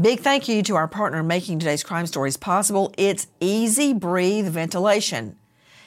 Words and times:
Big 0.00 0.20
thank 0.20 0.48
you 0.48 0.62
to 0.62 0.76
our 0.76 0.86
partner 0.86 1.20
making 1.22 1.58
today's 1.58 1.82
crime 1.82 2.06
stories 2.06 2.36
possible. 2.36 2.94
It's 2.96 3.26
Easy 3.40 3.92
Breathe 3.92 4.46
Ventilation. 4.46 5.36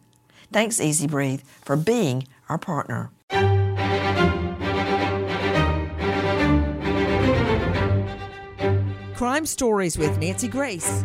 Thanks 0.54 0.80
Easy 0.80 1.06
Breathe 1.06 1.42
for 1.66 1.76
being 1.76 2.26
our 2.48 2.58
partner. 2.58 3.12
Crime 9.18 9.48
Stories 9.48 9.98
with 9.98 10.16
Nancy 10.20 10.48
Grace. 10.48 11.04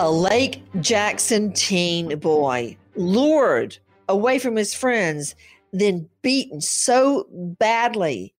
A 0.00 0.10
Lake 0.10 0.64
Jackson 0.80 1.52
teen 1.52 2.18
boy 2.18 2.76
lured 2.96 3.78
away 4.08 4.40
from 4.40 4.56
his 4.56 4.74
friends, 4.74 5.36
then 5.72 6.08
beaten 6.22 6.60
so 6.60 7.28
badly 7.30 8.34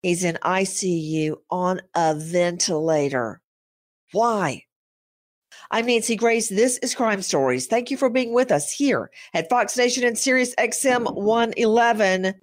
he's 0.00 0.24
in 0.24 0.38
ICU 0.42 1.36
on 1.50 1.82
a 1.94 2.14
ventilator. 2.14 3.42
Why? 4.12 4.65
I'm 5.70 5.86
Nancy 5.86 6.14
Grace. 6.14 6.48
This 6.48 6.78
is 6.78 6.94
Crime 6.94 7.22
Stories. 7.22 7.66
Thank 7.66 7.90
you 7.90 7.96
for 7.96 8.08
being 8.08 8.32
with 8.32 8.52
us 8.52 8.70
here 8.70 9.10
at 9.34 9.50
Fox 9.50 9.76
Nation 9.76 10.04
and 10.04 10.16
Sirius 10.16 10.54
XM 10.54 11.12
111. 11.12 12.34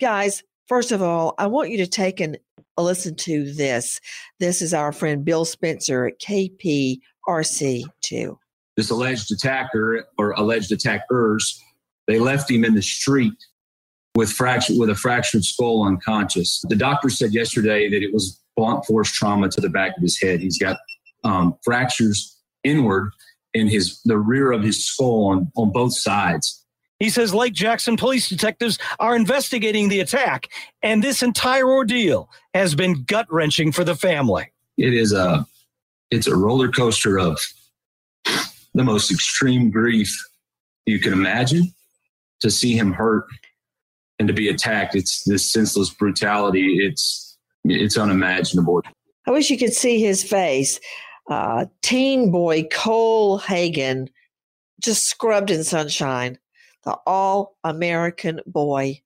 Guys, 0.00 0.44
first 0.68 0.92
of 0.92 1.02
all, 1.02 1.34
I 1.38 1.48
want 1.48 1.70
you 1.70 1.78
to 1.78 1.88
take 1.88 2.20
an, 2.20 2.36
a 2.76 2.82
listen 2.82 3.16
to 3.16 3.52
this. 3.54 4.00
This 4.38 4.62
is 4.62 4.72
our 4.72 4.92
friend 4.92 5.24
Bill 5.24 5.44
Spencer 5.44 6.06
at 6.06 6.20
KPRC2. 6.20 8.36
This 8.76 8.90
alleged 8.90 9.32
attacker 9.32 10.06
or 10.16 10.30
alleged 10.32 10.70
attackers, 10.70 11.60
they 12.06 12.20
left 12.20 12.48
him 12.48 12.64
in 12.64 12.74
the 12.74 12.82
street 12.82 13.34
with 14.14 14.30
fracture 14.30 14.78
with 14.78 14.90
a 14.90 14.94
fractured 14.94 15.44
skull 15.44 15.84
unconscious. 15.84 16.64
The 16.68 16.76
doctor 16.76 17.10
said 17.10 17.34
yesterday 17.34 17.88
that 17.88 18.02
it 18.02 18.12
was 18.12 18.40
blunt 18.56 18.86
force 18.86 19.10
trauma 19.10 19.48
to 19.48 19.60
the 19.60 19.70
back 19.70 19.96
of 19.96 20.02
his 20.04 20.20
head. 20.20 20.38
He's 20.38 20.58
got 20.58 20.76
um, 21.24 21.56
fractures 21.64 22.33
inward 22.64 23.12
in 23.52 23.68
his 23.68 24.00
the 24.02 24.18
rear 24.18 24.52
of 24.52 24.62
his 24.62 24.84
skull 24.84 25.26
on, 25.26 25.52
on 25.56 25.70
both 25.70 25.96
sides. 25.96 26.64
He 26.98 27.10
says 27.10 27.34
Lake 27.34 27.54
Jackson 27.54 27.96
police 27.96 28.28
detectives 28.28 28.78
are 28.98 29.16
investigating 29.16 29.88
the 29.88 30.00
attack, 30.00 30.48
and 30.82 31.02
this 31.02 31.22
entire 31.22 31.68
ordeal 31.68 32.30
has 32.54 32.74
been 32.74 33.04
gut 33.04 33.26
wrenching 33.30 33.72
for 33.72 33.84
the 33.84 33.96
family. 33.96 34.50
It 34.76 34.94
is 34.94 35.12
a 35.12 35.46
it's 36.10 36.26
a 36.26 36.36
roller 36.36 36.68
coaster 36.68 37.18
of 37.18 37.38
the 38.74 38.84
most 38.84 39.10
extreme 39.10 39.70
grief 39.70 40.16
you 40.86 40.98
can 40.98 41.12
imagine. 41.12 41.72
To 42.40 42.50
see 42.50 42.76
him 42.76 42.92
hurt 42.92 43.24
and 44.18 44.28
to 44.28 44.34
be 44.34 44.48
attacked, 44.48 44.94
it's 44.94 45.24
this 45.24 45.50
senseless 45.50 45.90
brutality. 45.90 46.84
It's 46.84 47.38
it's 47.64 47.96
unimaginable. 47.96 48.82
I 49.26 49.30
wish 49.30 49.48
you 49.48 49.56
could 49.56 49.72
see 49.72 50.00
his 50.00 50.22
face 50.22 50.78
uh, 51.28 51.66
teen 51.82 52.30
boy 52.30 52.64
Cole 52.64 53.38
Hagan, 53.38 54.08
just 54.80 55.08
scrubbed 55.08 55.50
in 55.50 55.64
sunshine, 55.64 56.38
the 56.84 56.98
all 57.06 57.56
American 57.64 58.40
boy, 58.46 59.00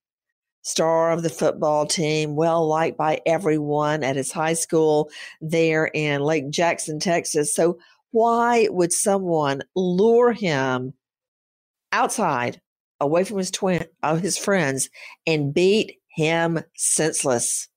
star 0.62 1.12
of 1.12 1.22
the 1.22 1.30
football 1.30 1.86
team, 1.86 2.36
well 2.36 2.66
liked 2.66 2.98
by 2.98 3.20
everyone 3.26 4.02
at 4.02 4.16
his 4.16 4.32
high 4.32 4.54
school 4.54 5.10
there 5.40 5.90
in 5.94 6.22
Lake 6.22 6.50
Jackson, 6.50 6.98
Texas. 6.98 7.54
So, 7.54 7.78
why 8.10 8.68
would 8.70 8.92
someone 8.92 9.62
lure 9.76 10.32
him 10.32 10.94
outside, 11.92 12.60
away 13.00 13.24
from 13.24 13.38
his 13.38 13.50
twin, 13.50 13.84
of 14.02 14.20
his 14.20 14.38
friends, 14.38 14.88
and 15.26 15.54
beat 15.54 15.98
him 16.08 16.60
senseless? 16.74 17.68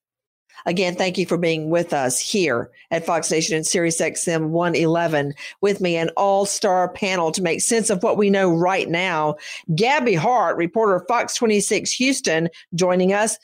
Again, 0.65 0.95
thank 0.95 1.17
you 1.17 1.25
for 1.25 1.37
being 1.37 1.69
with 1.69 1.93
us 1.93 2.19
here 2.19 2.69
at 2.91 3.05
Fox 3.05 3.31
Nation 3.31 3.55
and 3.55 3.65
Sirius 3.65 3.99
XM 3.99 4.49
111 4.49 5.33
with 5.61 5.81
me, 5.81 5.97
an 5.97 6.09
all 6.17 6.45
star 6.45 6.89
panel 6.89 7.31
to 7.31 7.41
make 7.41 7.61
sense 7.61 7.89
of 7.89 8.03
what 8.03 8.17
we 8.17 8.29
know 8.29 8.51
right 8.51 8.89
now. 8.89 9.35
Gabby 9.75 10.15
Hart, 10.15 10.57
reporter 10.57 11.03
Fox 11.07 11.35
26 11.35 11.91
Houston, 11.93 12.49
joining 12.75 13.13
us. 13.13 13.37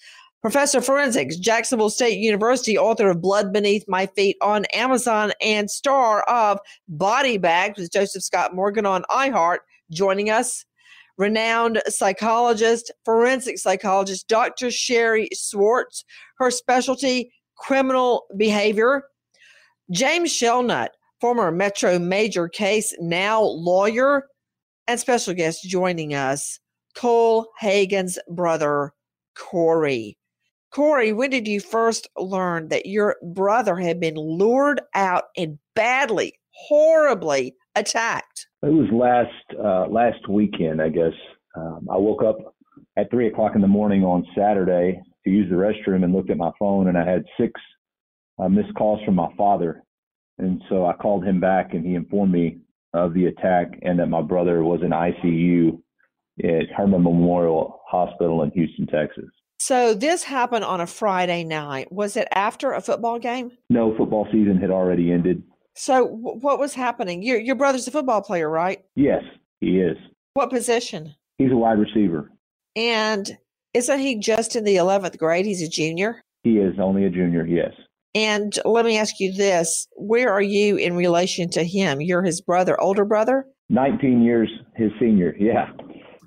Professor 0.44 0.82
Forensics, 0.82 1.36
Jacksonville 1.36 1.90
State 1.90 2.20
University, 2.20 2.78
author 2.78 3.10
of 3.10 3.22
Blood 3.22 3.52
Beneath 3.52 3.84
My 3.88 4.06
Feet 4.06 4.38
on 4.40 4.66
Amazon, 4.66 5.34
and 5.42 5.70
star 5.70 6.22
of 6.22 6.60
Body 6.88 7.38
Bags 7.38 7.80
with 7.80 7.92
Joseph 7.92 8.24
Scott 8.24 8.54
Morgan 8.54 8.86
on 8.86 9.04
iHeart, 9.10 9.58
joining 9.90 10.30
us 10.30 10.67
renowned 11.18 11.82
psychologist, 11.88 12.92
forensic 13.06 13.58
psychologist, 13.58 14.28
Dr. 14.28 14.72
Sherry 14.72 15.30
Schwartz, 15.34 16.04
her 16.38 16.52
specialty, 16.52 17.32
criminal 17.58 18.26
behavior. 18.38 19.04
James 19.92 20.32
Shelnut, 20.32 20.92
former 21.20 21.52
Metro 21.52 21.98
Major 21.98 22.48
case, 22.48 22.96
now 23.00 23.42
lawyer, 23.42 24.28
and 24.88 25.00
special 25.00 25.34
guest 25.34 25.64
joining 25.64 26.14
us, 26.14 26.60
Cole 26.96 27.48
Hagan's 27.60 28.18
brother, 28.30 28.94
Corey. 29.36 30.18
Corey, 30.72 31.14
when 31.14 31.30
did 31.30 31.48
you 31.48 31.60
first 31.60 32.08
learn 32.18 32.68
that 32.68 32.86
your 32.86 33.16
brother 33.34 33.78
had 33.78 34.00
been 34.00 34.16
lured 34.16 34.82
out 34.94 35.26
and 35.36 35.58
badly, 35.76 36.34
horribly 36.52 37.56
attacked? 37.80 38.48
It 38.64 38.74
was 38.74 38.88
last 38.92 39.60
uh, 39.60 39.88
last 39.88 40.28
weekend, 40.28 40.82
I 40.82 40.90
guess. 40.90 41.14
Um, 41.56 41.88
I 41.92 41.98
woke 41.98 42.24
up 42.24 42.38
at 42.98 43.10
three 43.10 43.28
o'clock 43.28 43.54
in 43.56 43.62
the 43.62 43.68
morning 43.68 44.04
on 44.04 44.26
Saturday 44.36 45.02
to 45.24 45.30
use 45.30 45.50
the 45.50 45.56
restroom 45.56 46.04
and 46.04 46.14
looked 46.14 46.30
at 46.30 46.38
my 46.38 46.52
phone, 46.60 46.88
and 46.88 46.98
I 46.98 47.10
had 47.10 47.24
six 47.40 47.60
uh, 48.40 48.50
missed 48.50 48.74
calls 48.76 49.04
from 49.06 49.16
my 49.16 49.30
father. 49.38 49.84
And 50.40 50.62
so 50.70 50.86
I 50.86 50.94
called 50.94 51.26
him 51.26 51.40
back, 51.40 51.74
and 51.74 51.86
he 51.86 51.96
informed 51.96 52.32
me 52.32 52.60
of 52.94 53.14
the 53.14 53.26
attack 53.26 53.68
and 53.82 54.00
that 54.00 54.08
my 54.08 54.22
brother 54.22 54.64
was 54.64 54.82
in 54.82 54.90
ICU 54.90 55.80
at 56.44 56.70
Hermann 56.76 57.04
Memorial 57.04 57.80
Hospital 57.88 58.44
in 58.44 58.52
Houston, 58.52 58.88
Texas. 58.88 59.26
So 59.60 59.94
this 59.94 60.24
happened 60.24 60.64
on 60.64 60.82
a 60.82 60.88
Friday 60.88 61.44
night. 61.44 61.92
Was 61.92 62.16
it 62.16 62.28
after 62.32 62.74
a 62.74 62.82
football 62.82 63.18
game? 63.18 63.52
No, 63.70 63.96
football 63.98 64.28
season 64.32 64.58
had 64.58 64.70
already 64.70 65.12
ended. 65.12 65.44
So 65.78 66.08
w- 66.08 66.40
what 66.40 66.60
was 66.60 66.74
happening? 66.74 67.22
Your 67.22 67.40
your 67.40 67.56
brother's 67.56 67.88
a 67.88 67.92
football 67.92 68.22
player, 68.22 68.50
right? 68.50 68.84
Yes, 68.96 69.24
he 69.60 69.80
is. 69.80 69.98
What 70.34 70.50
position? 70.50 71.14
He's 71.38 71.52
a 71.52 71.56
wide 71.56 71.80
receiver. 71.80 72.32
And 72.76 73.38
isn't 73.74 74.00
he 74.00 74.20
just 74.20 74.56
in 74.56 74.64
the 74.64 74.76
11th 74.76 75.18
grade? 75.18 75.46
He's 75.46 75.62
a 75.62 75.70
junior. 75.70 76.22
He 76.44 76.58
is 76.58 76.76
only 76.80 77.06
a 77.06 77.10
junior, 77.10 77.46
yes. 77.46 77.72
And 78.16 78.58
let 78.66 78.86
me 78.86 78.98
ask 78.98 79.20
you 79.20 79.32
this 79.34 79.88
where 79.96 80.32
are 80.32 80.42
you 80.42 80.78
in 80.78 80.96
relation 80.96 81.50
to 81.52 81.64
him? 81.64 82.02
You're 82.02 82.24
his 82.24 82.42
brother, 82.42 82.80
older 82.82 83.06
brother? 83.06 83.46
19 83.70 84.24
years 84.24 84.50
his 84.76 84.92
senior, 85.00 85.36
yeah. 85.40 85.72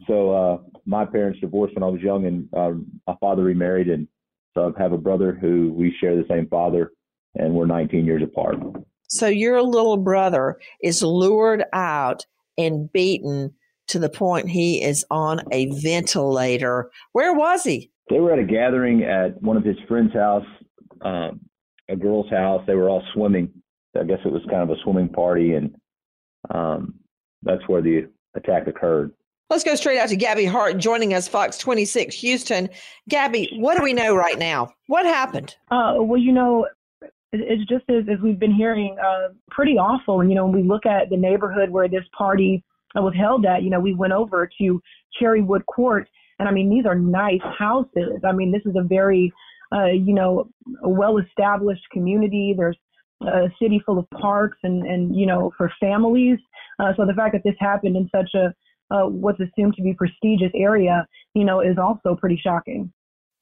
So 0.07 0.33
uh, 0.33 0.59
my 0.87 1.05
parents 1.05 1.41
divorced 1.41 1.75
when 1.75 1.83
I 1.83 1.89
was 1.89 2.01
young, 2.01 2.27
and 2.27 2.49
um, 2.57 2.87
my 3.07 3.17
father 3.21 3.43
remarried, 3.43 3.89
and 3.89 4.07
so 4.55 4.73
I 4.77 4.83
have 4.83 4.93
a 4.93 4.99
brother 4.99 5.37
who 5.41 5.73
we 5.73 5.95
share 6.01 6.17
the 6.17 6.27
same 6.29 6.47
father, 6.49 6.93
and 7.37 7.55
we're 7.55 7.67
19 7.67 8.05
years 8.05 8.23
apart. 8.23 8.57
So 9.11 9.27
your 9.27 9.61
little 9.63 9.97
brother 9.97 10.59
is 10.83 11.03
lured 11.03 11.65
out 11.73 12.25
and 12.57 12.91
beaten 12.93 13.53
to 13.89 13.99
the 13.99 14.09
point 14.09 14.49
he 14.49 14.83
is 14.83 15.05
on 15.11 15.41
a 15.51 15.67
ventilator. 15.81 16.91
Where 17.13 17.35
was 17.35 17.65
he? 17.65 17.91
They 18.09 18.21
were 18.21 18.33
at 18.33 18.39
a 18.39 18.45
gathering 18.45 19.03
at 19.03 19.41
one 19.43 19.57
of 19.57 19.65
his 19.65 19.77
friend's 19.89 20.13
house, 20.15 20.47
um, 21.03 21.41
a 21.89 21.97
girl's 21.97 22.31
house. 22.31 22.63
They 22.67 22.77
were 22.77 22.89
all 22.89 23.03
swimming. 23.13 23.51
I 23.99 24.05
guess 24.05 24.21
it 24.25 24.33
was 24.33 24.43
kind 24.49 24.63
of 24.63 24.71
a 24.71 24.81
swimming 24.85 25.09
party, 25.09 25.55
and 25.55 25.75
um, 26.55 26.95
that's 27.43 27.67
where 27.67 27.83
the 27.83 28.09
attack 28.37 28.69
occurred. 28.69 29.13
Let's 29.49 29.65
go 29.65 29.75
straight 29.75 29.99
out 29.99 30.09
to 30.11 30.17
Gabby 30.17 30.45
Hart 30.45 30.79
joining 30.79 31.13
us, 31.13 31.27
Fox 31.27 31.59
26 31.59 32.15
Houston. 32.15 32.69
Gabby, 33.09 33.51
what 33.59 33.77
do 33.77 33.83
we 33.83 33.93
know 33.93 34.15
right 34.15 34.39
now? 34.39 34.69
What 34.87 35.05
happened? 35.05 35.57
Uh, 35.73 35.95
well, 35.99 36.21
you 36.21 36.31
know, 36.31 36.69
it's 37.33 37.69
just 37.69 37.85
as, 37.89 38.05
as 38.11 38.21
we've 38.23 38.39
been 38.39 38.55
hearing, 38.55 38.97
uh, 38.99 39.29
pretty 39.51 39.73
awful. 39.73 40.21
And, 40.21 40.31
you 40.31 40.37
know, 40.37 40.47
when 40.47 40.63
we 40.63 40.67
look 40.67 40.87
at 40.87 41.11
the 41.11 41.17
neighborhood 41.17 41.71
where 41.71 41.89
this 41.89 42.05
party 42.17 42.65
was 42.95 43.15
held 43.17 43.47
at, 43.47 43.63
you 43.63 43.71
know, 43.71 43.81
we 43.81 43.95
went 43.95 44.13
over 44.13 44.51
to 44.59 44.83
Cherrywood 45.21 45.65
Court. 45.67 46.09
And 46.39 46.49
I 46.49 46.53
mean, 46.53 46.69
these 46.71 46.87
are 46.87 46.95
nice 46.95 47.41
houses. 47.59 48.21
I 48.25 48.33
mean, 48.33 48.51
this 48.51 48.63
is 48.65 48.75
a 48.77 48.83
very, 48.83 49.33
uh, 49.73 49.87
you 49.87 50.13
know, 50.13 50.49
well 50.83 51.19
established 51.19 51.83
community. 51.93 52.55
There's 52.57 52.79
a 53.23 53.49
city 53.63 53.81
full 53.85 53.99
of 53.99 54.11
parks 54.11 54.59
and, 54.63 54.85
and 54.87 55.15
you 55.15 55.27
know, 55.27 55.53
for 55.57 55.71
families. 55.79 56.39
Uh, 56.81 56.93
so 56.97 57.05
the 57.07 57.15
fact 57.15 57.35
that 57.35 57.43
this 57.45 57.55
happened 57.61 57.97
in 57.97 58.09
such 58.15 58.31
a 58.35 58.53
uh, 58.91 59.07
what's 59.07 59.39
assumed 59.39 59.75
to 59.77 59.83
be 59.83 59.95
prestigious 59.95 60.51
area, 60.55 61.07
you 61.35 61.45
know, 61.45 61.61
is 61.61 61.79
also 61.79 62.17
pretty 62.17 62.41
shocking. 62.43 62.93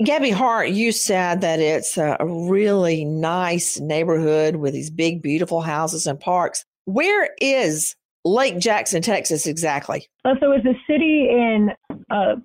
Gabby 0.05 0.31
Hart, 0.31 0.69
you 0.71 0.93
said 0.93 1.41
that 1.41 1.59
it's 1.59 1.99
a 1.99 2.17
really 2.21 3.05
nice 3.05 3.81
neighborhood 3.81 4.56
with 4.56 4.73
these 4.73 4.91
big, 4.91 5.23
beautiful 5.23 5.61
houses 5.61 6.06
and 6.06 6.21
parks. 6.21 6.65
Where 6.85 7.31
is 7.41 7.97
Lake 8.25 8.59
Jackson, 8.61 9.03
Texas, 9.03 9.47
exactly? 9.47 10.06
Uh, 10.25 10.35
so 10.41 10.53
it's 10.53 10.65
a 10.65 10.79
city 10.87 11.29
in 11.29 11.71
uh, 12.11 12.37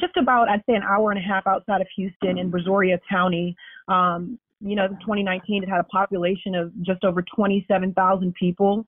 just 0.00 0.16
about, 0.16 0.48
I'd 0.48 0.62
say, 0.68 0.74
an 0.74 0.82
hour 0.82 1.12
and 1.12 1.20
a 1.20 1.22
half 1.22 1.46
outside 1.46 1.80
of 1.80 1.86
Houston 1.94 2.36
in 2.36 2.50
Brazoria 2.50 2.98
County. 3.08 3.54
Um, 3.86 4.36
you 4.60 4.74
know, 4.74 4.86
in 4.86 4.98
2019, 4.98 5.62
it 5.62 5.68
had 5.68 5.78
a 5.78 5.84
population 5.84 6.56
of 6.56 6.72
just 6.82 7.04
over 7.04 7.22
27,000 7.22 8.34
people. 8.34 8.84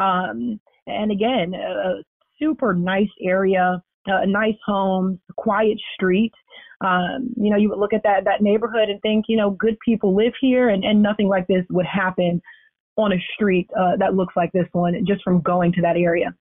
Um, 0.00 0.58
and 0.88 1.12
again, 1.12 1.54
a 1.54 2.02
super 2.40 2.74
nice 2.74 3.08
area, 3.22 3.80
uh, 4.08 4.24
nice 4.26 4.56
homes, 4.66 5.20
quiet 5.36 5.78
street. 5.94 6.32
Um, 6.82 7.32
you 7.36 7.50
know, 7.50 7.56
you 7.56 7.68
would 7.68 7.78
look 7.78 7.92
at 7.92 8.02
that 8.02 8.24
that 8.24 8.42
neighborhood 8.42 8.88
and 8.88 9.00
think, 9.02 9.26
you 9.28 9.36
know, 9.36 9.50
good 9.50 9.78
people 9.84 10.14
live 10.14 10.32
here, 10.40 10.68
and, 10.68 10.84
and 10.84 11.02
nothing 11.02 11.28
like 11.28 11.46
this 11.46 11.64
would 11.70 11.86
happen 11.86 12.42
on 12.96 13.12
a 13.12 13.24
street 13.34 13.70
uh, 13.78 13.96
that 13.96 14.14
looks 14.14 14.34
like 14.36 14.52
this 14.52 14.66
one 14.72 14.94
just 15.06 15.22
from 15.22 15.40
going 15.40 15.72
to 15.72 15.82
that 15.82 15.96
area. 15.96 16.34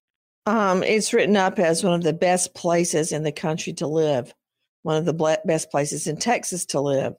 Um, 0.46 0.84
it's 0.84 1.14
written 1.14 1.38
up 1.38 1.60
as 1.60 1.84
one 1.84 1.94
of 1.94 2.04
the 2.04 2.14
best 2.14 2.56
places 2.56 3.12
in 3.12 3.24
the 3.24 3.32
country 3.32 3.74
to 3.74 3.88
live, 3.88 4.34
one 4.82 4.98
of 4.98 5.06
the 5.06 5.40
best 5.46 5.70
places 5.70 6.08
in 6.08 6.18
Texas 6.18 6.66
to 6.68 6.82
live, 6.82 7.14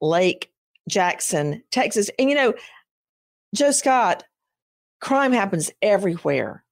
Lake 0.00 0.50
Jackson, 0.88 1.62
Texas. 1.70 2.10
And 2.18 2.28
you 2.28 2.36
know, 2.36 2.54
Joe 3.54 3.70
Scott, 3.70 4.24
crime 5.00 5.32
happens 5.32 5.70
everywhere. 5.80 6.64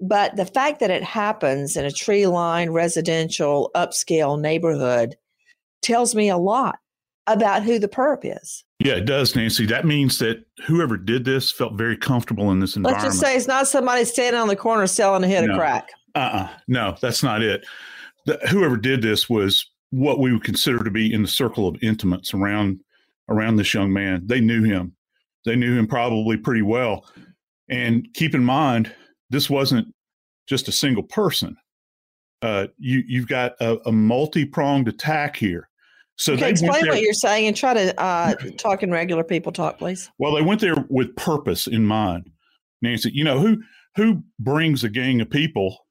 But 0.00 0.36
the 0.36 0.46
fact 0.46 0.80
that 0.80 0.90
it 0.90 1.02
happens 1.02 1.76
in 1.76 1.84
a 1.84 1.90
tree 1.90 2.26
lined 2.26 2.72
residential 2.72 3.70
upscale 3.74 4.40
neighborhood 4.40 5.16
tells 5.82 6.14
me 6.14 6.28
a 6.28 6.36
lot 6.36 6.78
about 7.26 7.62
who 7.62 7.78
the 7.78 7.88
perp 7.88 8.20
is. 8.24 8.64
Yeah, 8.78 8.94
it 8.94 9.04
does, 9.04 9.36
Nancy. 9.36 9.66
That 9.66 9.84
means 9.84 10.18
that 10.18 10.44
whoever 10.66 10.96
did 10.96 11.24
this 11.24 11.50
felt 11.50 11.74
very 11.74 11.96
comfortable 11.96 12.50
in 12.52 12.60
this 12.60 12.76
environment. 12.76 13.04
Let's 13.04 13.16
just 13.16 13.24
say 13.24 13.36
it's 13.36 13.48
not 13.48 13.68
somebody 13.68 14.04
standing 14.04 14.40
on 14.40 14.48
the 14.48 14.56
corner 14.56 14.86
selling 14.86 15.24
a 15.24 15.28
hit 15.28 15.44
no. 15.44 15.52
of 15.52 15.58
crack. 15.58 15.90
Uh 16.14 16.18
uh-uh. 16.18 16.38
uh 16.38 16.48
No, 16.68 16.96
that's 17.00 17.22
not 17.22 17.42
it. 17.42 17.66
The, 18.26 18.38
whoever 18.50 18.76
did 18.76 19.02
this 19.02 19.28
was 19.28 19.68
what 19.90 20.20
we 20.20 20.32
would 20.32 20.44
consider 20.44 20.82
to 20.84 20.90
be 20.90 21.12
in 21.12 21.22
the 21.22 21.28
circle 21.28 21.66
of 21.66 21.76
intimates 21.82 22.34
around 22.34 22.80
around 23.28 23.56
this 23.56 23.74
young 23.74 23.92
man. 23.92 24.22
They 24.26 24.40
knew 24.40 24.62
him. 24.64 24.94
They 25.44 25.56
knew 25.56 25.78
him 25.78 25.86
probably 25.86 26.36
pretty 26.36 26.62
well. 26.62 27.04
And 27.68 28.08
keep 28.14 28.34
in 28.34 28.44
mind, 28.44 28.94
this 29.30 29.50
wasn't 29.50 29.94
just 30.46 30.68
a 30.68 30.72
single 30.72 31.02
person. 31.02 31.56
Uh, 32.40 32.68
you 32.78 33.02
you've 33.06 33.26
got 33.26 33.54
a, 33.60 33.78
a 33.86 33.92
multi 33.92 34.44
pronged 34.44 34.88
attack 34.88 35.36
here. 35.36 35.68
So 36.16 36.32
okay, 36.32 36.50
explain 36.50 36.82
there, 36.82 36.92
what 36.92 37.00
you're 37.00 37.12
saying 37.12 37.46
and 37.46 37.56
try 37.56 37.74
to 37.74 38.00
uh, 38.00 38.34
talk 38.56 38.82
in 38.82 38.90
regular 38.90 39.22
people 39.22 39.52
talk, 39.52 39.78
please. 39.78 40.10
Well, 40.18 40.34
they 40.34 40.42
went 40.42 40.60
there 40.60 40.74
with 40.88 41.14
purpose 41.14 41.66
in 41.68 41.84
mind, 41.84 42.30
Nancy. 42.82 43.10
You 43.12 43.24
know 43.24 43.38
who 43.38 43.62
who 43.96 44.22
brings 44.38 44.84
a 44.84 44.88
gang 44.88 45.20
of 45.20 45.30
people 45.30 45.86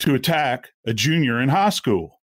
to 0.00 0.14
attack 0.14 0.70
a 0.86 0.94
junior 0.94 1.40
in 1.40 1.48
high 1.48 1.70
school? 1.70 2.20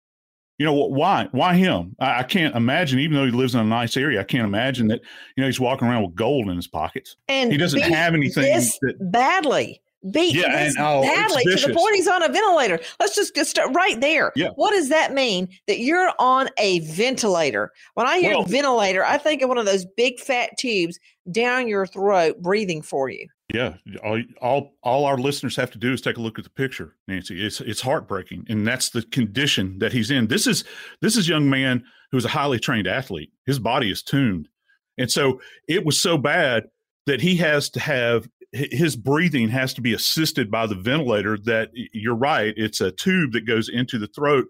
You 0.58 0.66
know 0.66 0.72
why? 0.72 1.28
Why 1.32 1.54
him? 1.54 1.96
I, 1.98 2.20
I, 2.20 2.22
can't 2.22 2.54
imagine. 2.54 3.00
Even 3.00 3.16
though 3.16 3.24
he 3.24 3.32
lives 3.32 3.54
in 3.54 3.60
a 3.60 3.64
nice 3.64 3.96
area, 3.96 4.20
I 4.20 4.24
can't 4.24 4.44
imagine 4.44 4.86
that. 4.88 5.00
You 5.36 5.42
know, 5.42 5.46
he's 5.46 5.58
walking 5.58 5.88
around 5.88 6.04
with 6.04 6.14
gold 6.14 6.48
in 6.48 6.56
his 6.56 6.68
pockets, 6.68 7.16
and 7.28 7.50
he 7.50 7.58
doesn't 7.58 7.80
have 7.80 8.14
anything 8.14 8.44
this 8.44 8.78
that, 8.82 8.94
badly 9.10 9.80
beat 10.10 10.34
yeah, 10.34 10.66
and, 10.66 10.74
oh, 10.78 11.02
badly 11.02 11.44
to 11.44 11.66
the 11.66 11.74
point 11.74 11.94
he's 11.94 12.08
on 12.08 12.22
a 12.22 12.28
ventilator. 12.28 12.78
Let's 13.00 13.14
just 13.14 13.34
get 13.34 13.46
start 13.46 13.74
right 13.74 14.00
there. 14.00 14.32
Yeah. 14.36 14.50
What 14.56 14.72
does 14.72 14.88
that 14.90 15.12
mean 15.12 15.48
that 15.66 15.80
you're 15.80 16.12
on 16.18 16.48
a 16.58 16.80
ventilator? 16.80 17.72
When 17.94 18.06
I 18.06 18.18
hear 18.18 18.34
well, 18.34 18.44
ventilator, 18.44 19.04
I 19.04 19.18
think 19.18 19.42
of 19.42 19.48
one 19.48 19.58
of 19.58 19.66
those 19.66 19.84
big 19.84 20.20
fat 20.20 20.50
tubes 20.58 20.98
down 21.30 21.68
your 21.68 21.86
throat 21.86 22.40
breathing 22.42 22.82
for 22.82 23.08
you. 23.08 23.28
Yeah, 23.52 23.74
all, 24.02 24.22
all 24.40 24.74
all 24.82 25.04
our 25.04 25.18
listeners 25.18 25.54
have 25.56 25.70
to 25.72 25.78
do 25.78 25.92
is 25.92 26.00
take 26.00 26.16
a 26.16 26.20
look 26.20 26.38
at 26.38 26.44
the 26.44 26.50
picture, 26.50 26.96
Nancy. 27.06 27.44
It's 27.44 27.60
it's 27.60 27.80
heartbreaking, 27.80 28.46
and 28.48 28.66
that's 28.66 28.88
the 28.90 29.02
condition 29.02 29.78
that 29.80 29.92
he's 29.92 30.10
in. 30.10 30.28
This 30.28 30.46
is 30.46 30.64
this 31.02 31.16
is 31.16 31.28
young 31.28 31.50
man 31.50 31.84
who's 32.10 32.24
a 32.24 32.28
highly 32.28 32.58
trained 32.58 32.86
athlete. 32.86 33.32
His 33.44 33.58
body 33.58 33.90
is 33.90 34.02
tuned, 34.02 34.48
and 34.96 35.10
so 35.10 35.42
it 35.68 35.84
was 35.84 36.00
so 36.00 36.16
bad 36.16 36.64
that 37.06 37.20
he 37.20 37.36
has 37.36 37.68
to 37.70 37.80
have 37.80 38.26
his 38.54 38.94
breathing 38.96 39.48
has 39.48 39.74
to 39.74 39.80
be 39.80 39.92
assisted 39.92 40.50
by 40.50 40.66
the 40.66 40.76
ventilator 40.76 41.36
that 41.36 41.70
you're 41.74 42.14
right 42.14 42.54
it's 42.56 42.80
a 42.80 42.92
tube 42.92 43.32
that 43.32 43.46
goes 43.46 43.68
into 43.68 43.98
the 43.98 44.06
throat 44.06 44.46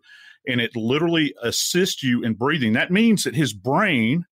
and 0.46 0.60
it 0.60 0.76
literally 0.76 1.34
assists 1.42 2.02
you 2.02 2.22
in 2.22 2.34
breathing. 2.34 2.72
That 2.74 2.90
means 2.90 3.24
that 3.24 3.34
his 3.34 3.52
brain 3.52 4.26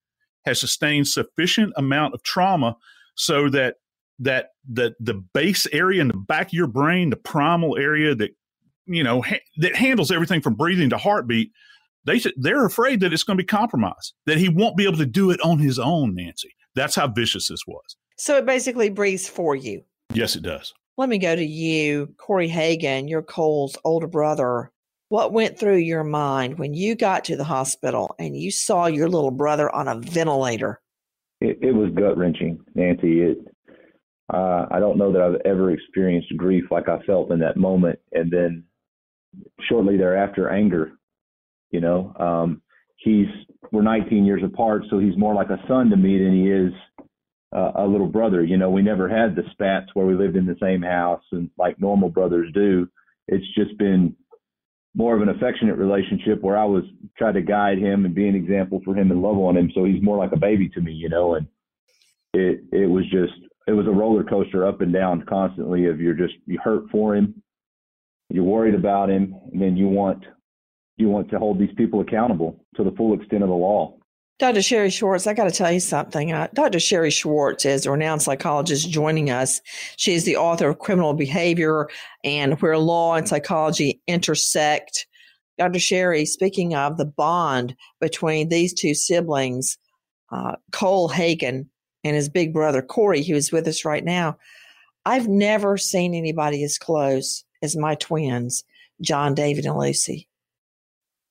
has 0.44 0.60
sustained 0.60 1.08
sufficient 1.08 1.72
amount 1.76 2.14
of 2.14 2.22
trauma 2.22 2.76
so 3.14 3.48
that 3.50 3.76
that 4.18 4.48
the 4.68 4.94
the 5.00 5.14
base 5.14 5.66
area 5.72 6.00
in 6.00 6.08
the 6.08 6.16
back 6.16 6.48
of 6.48 6.52
your 6.52 6.66
brain 6.66 7.10
the 7.10 7.16
primal 7.16 7.76
area 7.76 8.14
that 8.14 8.30
you 8.86 9.02
know 9.02 9.22
ha- 9.22 9.40
that 9.56 9.74
handles 9.74 10.10
everything 10.10 10.40
from 10.40 10.54
breathing 10.54 10.90
to 10.90 10.98
heartbeat 10.98 11.50
they 12.04 12.20
they're 12.36 12.66
afraid 12.66 13.00
that 13.00 13.12
it's 13.12 13.22
going 13.22 13.36
to 13.36 13.42
be 13.42 13.46
compromised 13.46 14.14
that 14.26 14.38
he 14.38 14.48
won't 14.48 14.76
be 14.76 14.84
able 14.84 14.98
to 14.98 15.06
do 15.06 15.30
it 15.30 15.40
on 15.42 15.58
his 15.58 15.78
own 15.78 16.14
nancy. 16.14 16.54
That's 16.74 16.94
how 16.94 17.08
vicious 17.08 17.48
this 17.48 17.66
was 17.66 17.96
so 18.16 18.36
it 18.38 18.46
basically 18.46 18.90
breathes 18.90 19.28
for 19.28 19.54
you. 19.54 19.82
Yes, 20.14 20.36
it 20.36 20.42
does. 20.42 20.74
Let 20.98 21.08
me 21.08 21.18
go 21.18 21.34
to 21.34 21.44
you, 21.44 22.14
Corey 22.18 22.48
Hagan, 22.48 23.08
your 23.08 23.22
Cole's 23.22 23.78
older 23.84 24.06
brother. 24.06 24.70
What 25.08 25.32
went 25.32 25.58
through 25.58 25.78
your 25.78 26.04
mind 26.04 26.58
when 26.58 26.74
you 26.74 26.94
got 26.94 27.24
to 27.24 27.36
the 27.36 27.44
hospital 27.44 28.14
and 28.18 28.36
you 28.36 28.50
saw 28.50 28.86
your 28.86 29.08
little 29.08 29.30
brother 29.30 29.74
on 29.74 29.88
a 29.88 29.98
ventilator? 29.98 30.80
It, 31.40 31.58
it 31.60 31.72
was 31.72 31.90
gut 31.94 32.16
wrenching, 32.16 32.60
Nancy. 32.74 33.22
It, 33.22 33.38
uh, 34.32 34.66
I 34.70 34.80
don't 34.80 34.98
know 34.98 35.12
that 35.12 35.22
I've 35.22 35.40
ever 35.44 35.70
experienced 35.70 36.36
grief 36.36 36.64
like 36.70 36.88
I 36.88 36.98
felt 37.00 37.30
in 37.32 37.38
that 37.40 37.56
moment. 37.56 37.98
And 38.12 38.30
then 38.30 38.64
shortly 39.68 39.96
thereafter, 39.96 40.50
anger. 40.50 40.92
You 41.70 41.80
know, 41.80 42.14
um, 42.18 42.62
he's 42.96 43.26
we're 43.70 43.82
19 43.82 44.24
years 44.24 44.42
apart, 44.44 44.84
so 44.90 44.98
he's 44.98 45.16
more 45.16 45.34
like 45.34 45.48
a 45.48 45.62
son 45.66 45.88
to 45.90 45.96
me 45.96 46.18
than 46.18 46.34
he 46.34 46.50
is 46.50 46.72
uh, 47.52 47.72
a 47.76 47.86
little 47.86 48.06
brother. 48.06 48.42
You 48.42 48.56
know, 48.56 48.70
we 48.70 48.82
never 48.82 49.08
had 49.08 49.36
the 49.36 49.42
spats 49.52 49.90
where 49.94 50.06
we 50.06 50.14
lived 50.14 50.36
in 50.36 50.46
the 50.46 50.56
same 50.60 50.82
house 50.82 51.22
and 51.32 51.50
like 51.58 51.80
normal 51.80 52.08
brothers 52.08 52.50
do. 52.52 52.88
It's 53.28 53.46
just 53.54 53.76
been 53.78 54.16
more 54.94 55.14
of 55.16 55.22
an 55.22 55.28
affectionate 55.28 55.76
relationship 55.76 56.42
where 56.42 56.56
I 56.56 56.64
was 56.64 56.84
trying 57.16 57.34
to 57.34 57.42
guide 57.42 57.78
him 57.78 58.04
and 58.04 58.14
be 58.14 58.28
an 58.28 58.34
example 58.34 58.80
for 58.84 58.94
him 58.94 59.10
and 59.10 59.22
love 59.22 59.38
on 59.38 59.56
him. 59.56 59.70
So 59.74 59.84
he's 59.84 60.02
more 60.02 60.18
like 60.18 60.32
a 60.32 60.38
baby 60.38 60.68
to 60.70 60.80
me, 60.80 60.92
you 60.92 61.08
know, 61.08 61.34
and 61.34 61.46
it, 62.34 62.64
it 62.72 62.86
was 62.86 63.04
just, 63.04 63.32
it 63.66 63.72
was 63.72 63.86
a 63.86 63.90
roller 63.90 64.24
coaster 64.24 64.66
up 64.66 64.80
and 64.80 64.92
down 64.92 65.24
constantly 65.28 65.86
of 65.86 66.00
you're 66.00 66.14
just, 66.14 66.34
you 66.46 66.58
hurt 66.62 66.90
for 66.90 67.14
him, 67.14 67.42
you're 68.28 68.44
worried 68.44 68.74
about 68.74 69.08
him, 69.10 69.34
and 69.52 69.60
then 69.60 69.76
you 69.76 69.88
want, 69.88 70.24
you 70.96 71.08
want 71.08 71.30
to 71.30 71.38
hold 71.38 71.58
these 71.58 71.74
people 71.76 72.00
accountable 72.00 72.64
to 72.76 72.84
the 72.84 72.92
full 72.92 73.14
extent 73.14 73.42
of 73.42 73.48
the 73.48 73.54
law. 73.54 73.96
Dr. 74.38 74.62
Sherry 74.62 74.90
Schwartz, 74.90 75.26
I 75.26 75.34
got 75.34 75.44
to 75.44 75.50
tell 75.50 75.70
you 75.70 75.80
something. 75.80 76.32
Uh, 76.32 76.48
Dr. 76.52 76.80
Sherry 76.80 77.10
Schwartz 77.10 77.64
is 77.64 77.86
a 77.86 77.90
renowned 77.90 78.22
psychologist 78.22 78.90
joining 78.90 79.30
us. 79.30 79.60
She 79.96 80.14
is 80.14 80.24
the 80.24 80.36
author 80.36 80.70
of 80.70 80.78
Criminal 80.80 81.14
Behavior 81.14 81.88
and 82.24 82.60
Where 82.60 82.78
Law 82.78 83.14
and 83.14 83.28
Psychology 83.28 84.00
Intersect. 84.06 85.06
Dr. 85.58 85.78
Sherry, 85.78 86.24
speaking 86.24 86.74
of 86.74 86.96
the 86.96 87.04
bond 87.04 87.76
between 88.00 88.48
these 88.48 88.74
two 88.74 88.94
siblings, 88.94 89.78
uh, 90.32 90.56
Cole 90.72 91.08
Hagan 91.08 91.68
and 92.02 92.16
his 92.16 92.28
big 92.28 92.52
brother 92.52 92.82
Corey, 92.82 93.22
who 93.22 93.34
is 93.34 93.52
with 93.52 93.68
us 93.68 93.84
right 93.84 94.04
now, 94.04 94.36
I've 95.04 95.28
never 95.28 95.76
seen 95.76 96.14
anybody 96.14 96.64
as 96.64 96.78
close 96.78 97.44
as 97.62 97.76
my 97.76 97.94
twins, 97.96 98.64
John, 99.00 99.34
David, 99.34 99.66
and 99.66 99.76
Lucy. 99.76 100.28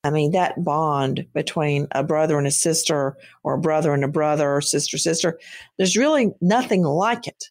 I 0.04 0.10
mean, 0.10 0.32
that 0.32 0.64
bond 0.64 1.26
between 1.34 1.88
a 1.92 2.04
brother 2.04 2.38
and 2.38 2.48
a 2.48 2.52
sister, 2.52 3.16
or 3.44 3.54
a 3.54 3.60
brother 3.60 3.94
and 3.94 4.04
a 4.04 4.08
brother, 4.08 4.56
or 4.56 4.62
sister, 4.62 4.98
sister, 4.98 5.40
there's 5.78 5.96
really 5.96 6.32
nothing 6.42 6.84
like 6.84 7.28
it. 7.28 7.46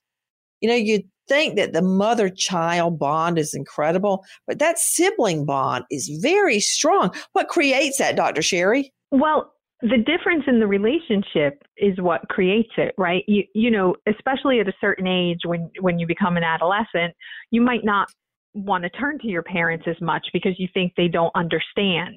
You 0.60 0.68
know, 0.68 0.74
you'd 0.74 1.08
think 1.28 1.56
that 1.56 1.72
the 1.72 1.82
mother 1.82 2.28
child 2.28 2.98
bond 2.98 3.38
is 3.38 3.54
incredible, 3.54 4.24
but 4.48 4.58
that 4.58 4.78
sibling 4.78 5.44
bond 5.44 5.84
is 5.90 6.08
very 6.20 6.58
strong. 6.58 7.14
What 7.32 7.48
creates 7.48 7.98
that, 7.98 8.16
Dr. 8.16 8.42
Sherry? 8.42 8.92
Well, 9.12 9.52
the 9.82 9.96
difference 9.96 10.44
in 10.46 10.60
the 10.60 10.66
relationship 10.66 11.62
is 11.76 12.00
what 12.00 12.28
creates 12.28 12.72
it, 12.76 12.94
right? 12.98 13.24
You 13.26 13.44
you 13.54 13.70
know, 13.70 13.96
especially 14.06 14.60
at 14.60 14.68
a 14.68 14.74
certain 14.80 15.06
age 15.06 15.40
when 15.46 15.70
when 15.80 15.98
you 15.98 16.06
become 16.06 16.36
an 16.36 16.44
adolescent, 16.44 17.14
you 17.50 17.62
might 17.62 17.84
not 17.84 18.08
want 18.54 18.84
to 18.84 18.90
turn 18.90 19.18
to 19.20 19.28
your 19.28 19.42
parents 19.42 19.86
as 19.88 20.00
much 20.00 20.26
because 20.32 20.58
you 20.58 20.68
think 20.72 20.92
they 20.96 21.08
don't 21.08 21.32
understand. 21.34 22.16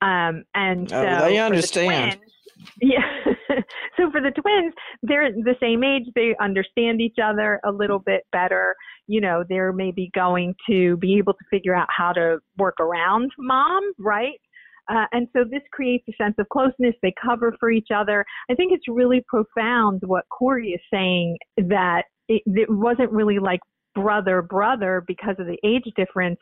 Um, 0.00 0.44
and 0.54 0.92
oh, 0.92 1.02
so 1.02 1.18
oh, 1.22 1.24
they 1.26 1.38
understand. 1.38 2.12
The 2.12 2.16
twins, 2.16 2.32
yeah. 2.80 3.34
so 3.96 4.10
for 4.10 4.20
the 4.20 4.30
twins, 4.30 4.74
they're 5.02 5.32
the 5.32 5.54
same 5.60 5.82
age. 5.84 6.04
They 6.14 6.34
understand 6.40 7.00
each 7.00 7.16
other 7.22 7.60
a 7.64 7.72
little 7.72 7.98
bit 7.98 8.22
better. 8.32 8.74
You 9.06 9.20
know, 9.20 9.44
they're 9.48 9.72
maybe 9.72 10.10
going 10.14 10.54
to 10.68 10.96
be 10.98 11.16
able 11.18 11.32
to 11.34 11.44
figure 11.50 11.74
out 11.74 11.88
how 11.90 12.12
to 12.12 12.38
work 12.58 12.76
around 12.80 13.32
mom, 13.38 13.82
right? 13.98 14.40
Uh, 14.88 15.04
and 15.12 15.28
so 15.34 15.44
this 15.44 15.60
creates 15.72 16.04
a 16.08 16.12
sense 16.22 16.34
of 16.38 16.48
closeness. 16.48 16.94
They 17.02 17.12
cover 17.22 17.54
for 17.60 17.70
each 17.70 17.88
other. 17.94 18.24
I 18.50 18.54
think 18.54 18.72
it's 18.72 18.88
really 18.88 19.22
profound 19.28 20.00
what 20.06 20.24
Corey 20.30 20.70
is 20.70 20.80
saying 20.92 21.36
that 21.58 22.04
it, 22.28 22.42
it 22.46 22.70
wasn't 22.70 23.10
really 23.12 23.38
like 23.38 23.60
brother 24.02 24.42
brother 24.42 25.04
because 25.06 25.36
of 25.38 25.46
the 25.46 25.58
age 25.64 25.84
difference, 25.96 26.38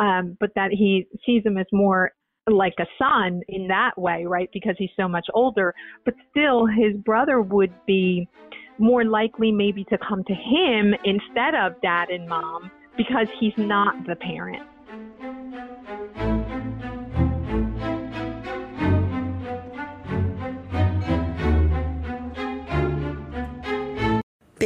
um, 0.00 0.36
but 0.40 0.50
that 0.54 0.70
he 0.70 1.06
sees 1.24 1.42
him 1.44 1.58
as 1.58 1.66
more 1.72 2.12
like 2.46 2.74
a 2.78 2.86
son 2.98 3.40
in 3.48 3.68
that 3.68 3.92
way, 3.96 4.24
right? 4.26 4.48
Because 4.52 4.74
he's 4.78 4.90
so 4.96 5.08
much 5.08 5.26
older. 5.32 5.74
But 6.04 6.14
still, 6.30 6.66
his 6.66 6.94
brother 7.04 7.40
would 7.40 7.72
be 7.86 8.28
more 8.78 9.04
likely 9.04 9.52
maybe 9.52 9.84
to 9.84 9.98
come 10.06 10.24
to 10.24 10.34
him 10.34 10.94
instead 11.04 11.54
of 11.54 11.80
dad 11.80 12.10
and 12.10 12.28
mom 12.28 12.70
because 12.96 13.26
he's 13.40 13.52
not 13.56 13.94
the 14.06 14.16
parent. 14.16 14.62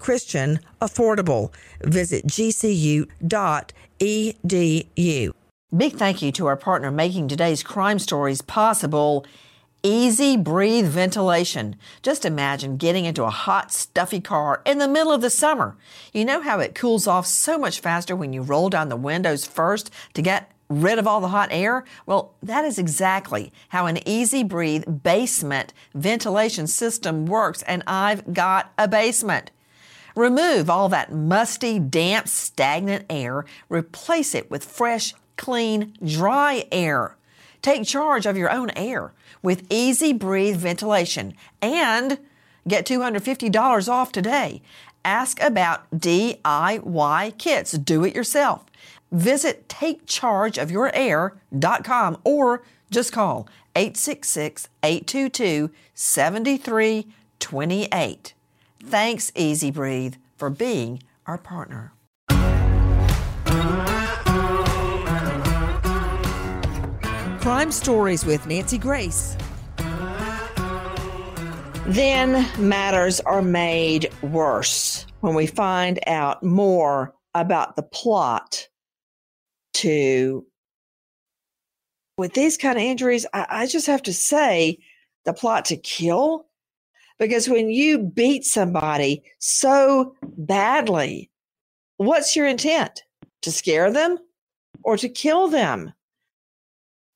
Christian, 0.00 0.58
affordable. 0.80 1.52
Visit 1.82 2.26
gcu.edu. 2.26 3.06
Big 5.76 5.92
thank 5.92 6.20
you 6.20 6.32
to 6.32 6.46
our 6.46 6.56
partner 6.56 6.90
making 6.90 7.28
today's 7.28 7.62
crime 7.62 8.00
stories 8.00 8.42
possible. 8.42 9.24
Easy 9.84 10.36
breathe 10.36 10.88
ventilation. 10.88 11.76
Just 12.02 12.24
imagine 12.24 12.76
getting 12.76 13.04
into 13.04 13.22
a 13.22 13.30
hot, 13.30 13.72
stuffy 13.72 14.20
car 14.20 14.62
in 14.66 14.78
the 14.78 14.88
middle 14.88 15.12
of 15.12 15.20
the 15.20 15.30
summer. 15.30 15.76
You 16.12 16.24
know 16.24 16.40
how 16.40 16.58
it 16.58 16.74
cools 16.74 17.06
off 17.06 17.24
so 17.24 17.56
much 17.56 17.78
faster 17.78 18.16
when 18.16 18.32
you 18.32 18.42
roll 18.42 18.68
down 18.68 18.88
the 18.88 18.96
windows 18.96 19.46
first 19.46 19.90
to 20.14 20.22
get 20.22 20.50
rid 20.68 20.98
of 20.98 21.06
all 21.06 21.20
the 21.20 21.28
hot 21.28 21.48
air? 21.50 21.84
Well, 22.04 22.34
that 22.42 22.64
is 22.64 22.78
exactly 22.78 23.52
how 23.68 23.86
an 23.86 24.06
easy 24.08 24.42
breathe 24.42 25.02
basement 25.02 25.72
ventilation 25.94 26.66
system 26.66 27.26
works, 27.26 27.62
and 27.62 27.82
I've 27.86 28.34
got 28.34 28.72
a 28.76 28.88
basement. 28.88 29.50
Remove 30.14 30.70
all 30.70 30.88
that 30.88 31.12
musty, 31.12 31.78
damp, 31.78 32.26
stagnant 32.28 33.04
air. 33.10 33.44
Replace 33.68 34.34
it 34.34 34.50
with 34.50 34.64
fresh, 34.64 35.14
clean, 35.36 35.94
dry 36.04 36.64
air. 36.72 37.16
Take 37.62 37.84
charge 37.84 38.26
of 38.26 38.36
your 38.36 38.50
own 38.50 38.70
air 38.70 39.12
with 39.42 39.66
Easy 39.70 40.12
Breathe 40.12 40.56
ventilation 40.56 41.34
and 41.60 42.18
get 42.66 42.86
$250 42.86 43.88
off 43.88 44.10
today. 44.12 44.62
Ask 45.04 45.42
about 45.42 45.90
DIY 45.90 47.38
kits. 47.38 47.72
Do 47.72 48.04
it 48.04 48.14
yourself. 48.14 48.64
Visit 49.12 49.68
takechargeofyourair.com 49.68 52.18
or 52.24 52.62
just 52.90 53.12
call 53.12 53.46
866 53.76 54.68
822 54.82 55.70
7328. 55.94 58.34
Thanks, 58.82 59.30
Easy 59.34 59.70
Breathe, 59.70 60.14
for 60.36 60.48
being 60.48 61.02
our 61.26 61.38
partner. 61.38 61.92
Crime 67.40 67.72
Stories 67.72 68.24
with 68.24 68.46
Nancy 68.46 68.78
Grace. 68.78 69.36
Then 71.86 72.46
matters 72.58 73.20
are 73.20 73.42
made 73.42 74.12
worse 74.22 75.06
when 75.20 75.34
we 75.34 75.46
find 75.46 75.98
out 76.06 76.42
more 76.42 77.14
about 77.34 77.76
the 77.76 77.82
plot 77.82 78.68
to. 79.74 80.46
With 82.16 82.34
these 82.34 82.58
kind 82.58 82.76
of 82.76 82.84
injuries, 82.84 83.26
I, 83.32 83.46
I 83.48 83.66
just 83.66 83.86
have 83.86 84.02
to 84.02 84.12
say 84.12 84.78
the 85.24 85.32
plot 85.32 85.64
to 85.66 85.76
kill 85.76 86.49
because 87.20 87.48
when 87.48 87.70
you 87.70 87.98
beat 87.98 88.44
somebody 88.44 89.22
so 89.38 90.16
badly, 90.22 91.30
what's 91.98 92.34
your 92.34 92.48
intent? 92.48 93.04
To 93.42 93.52
scare 93.52 93.92
them 93.92 94.18
or 94.82 94.96
to 94.96 95.08
kill 95.08 95.48
them? 95.48 95.92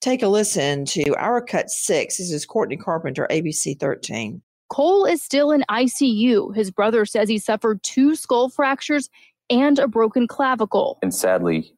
Take 0.01 0.21
a 0.21 0.27
listen 0.27 0.85
to 0.85 1.15
Our 1.15 1.41
Cut 1.41 1.71
6. 1.71 2.17
This 2.17 2.31
is 2.31 2.45
Courtney 2.45 2.77
Carpenter, 2.77 3.27
ABC 3.31 3.79
13. 3.79 4.41
Cole 4.69 5.05
is 5.05 5.23
still 5.23 5.51
in 5.51 5.63
ICU. 5.69 6.55
His 6.55 6.69
brother 6.69 7.05
says 7.05 7.27
he 7.27 7.39
suffered 7.39 7.81
two 7.81 8.15
skull 8.15 8.49
fractures 8.49 9.09
and 9.49 9.79
a 9.79 9.87
broken 9.87 10.27
clavicle. 10.27 10.99
And 11.01 11.13
sadly, 11.13 11.73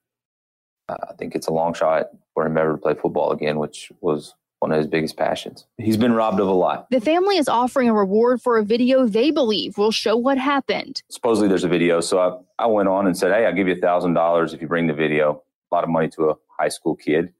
uh, 0.89 0.95
I 1.09 1.13
think 1.13 1.35
it's 1.35 1.47
a 1.47 1.53
long 1.53 1.73
shot 1.73 2.07
for 2.33 2.45
him 2.45 2.57
ever 2.57 2.73
to 2.73 2.77
play 2.77 2.93
football 2.93 3.31
again, 3.31 3.59
which 3.59 3.91
was 4.01 4.35
one 4.59 4.71
of 4.71 4.77
his 4.77 4.87
biggest 4.87 5.17
passions. 5.17 5.65
He's 5.77 5.97
been 5.97 6.13
robbed 6.13 6.39
of 6.39 6.47
a 6.47 6.51
lot. 6.51 6.87
The 6.89 7.01
family 7.01 7.37
is 7.37 7.47
offering 7.47 7.89
a 7.89 7.93
reward 7.93 8.41
for 8.41 8.57
a 8.57 8.63
video 8.63 9.05
they 9.05 9.31
believe 9.31 9.77
will 9.77 9.91
show 9.91 10.17
what 10.17 10.37
happened. 10.37 11.03
Supposedly 11.09 11.47
there's 11.47 11.63
a 11.63 11.69
video. 11.69 12.01
So 12.01 12.19
I, 12.19 12.63
I 12.63 12.67
went 12.67 12.89
on 12.89 13.05
and 13.05 13.17
said, 13.17 13.31
Hey, 13.31 13.45
I'll 13.45 13.53
give 13.53 13.67
you 13.67 13.75
a 13.75 13.79
thousand 13.79 14.13
dollars 14.13 14.53
if 14.53 14.61
you 14.61 14.67
bring 14.67 14.87
the 14.87 14.93
video. 14.93 15.43
A 15.71 15.75
lot 15.75 15.83
of 15.83 15.89
money 15.89 16.09
to 16.09 16.29
a 16.29 16.35
high 16.59 16.69
school 16.69 16.95
kid. 16.95 17.33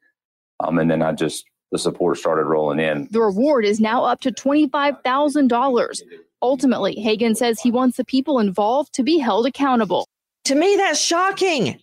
Um, 0.59 0.77
and 0.79 0.89
then 0.89 1.01
I 1.01 1.12
just, 1.13 1.45
the 1.71 1.77
support 1.77 2.17
started 2.17 2.45
rolling 2.45 2.79
in. 2.79 3.07
The 3.12 3.21
reward 3.21 3.65
is 3.65 3.79
now 3.79 4.03
up 4.03 4.21
to 4.21 4.31
$25,000. 4.31 6.01
Ultimately, 6.41 6.95
Hagan 6.95 7.36
says 7.36 7.59
he 7.59 7.71
wants 7.71 7.97
the 7.97 8.05
people 8.05 8.39
involved 8.39 8.93
to 8.93 9.03
be 9.03 9.17
held 9.17 9.45
accountable. 9.45 10.07
To 10.45 10.55
me, 10.55 10.75
that's 10.77 11.01
shocking 11.01 11.79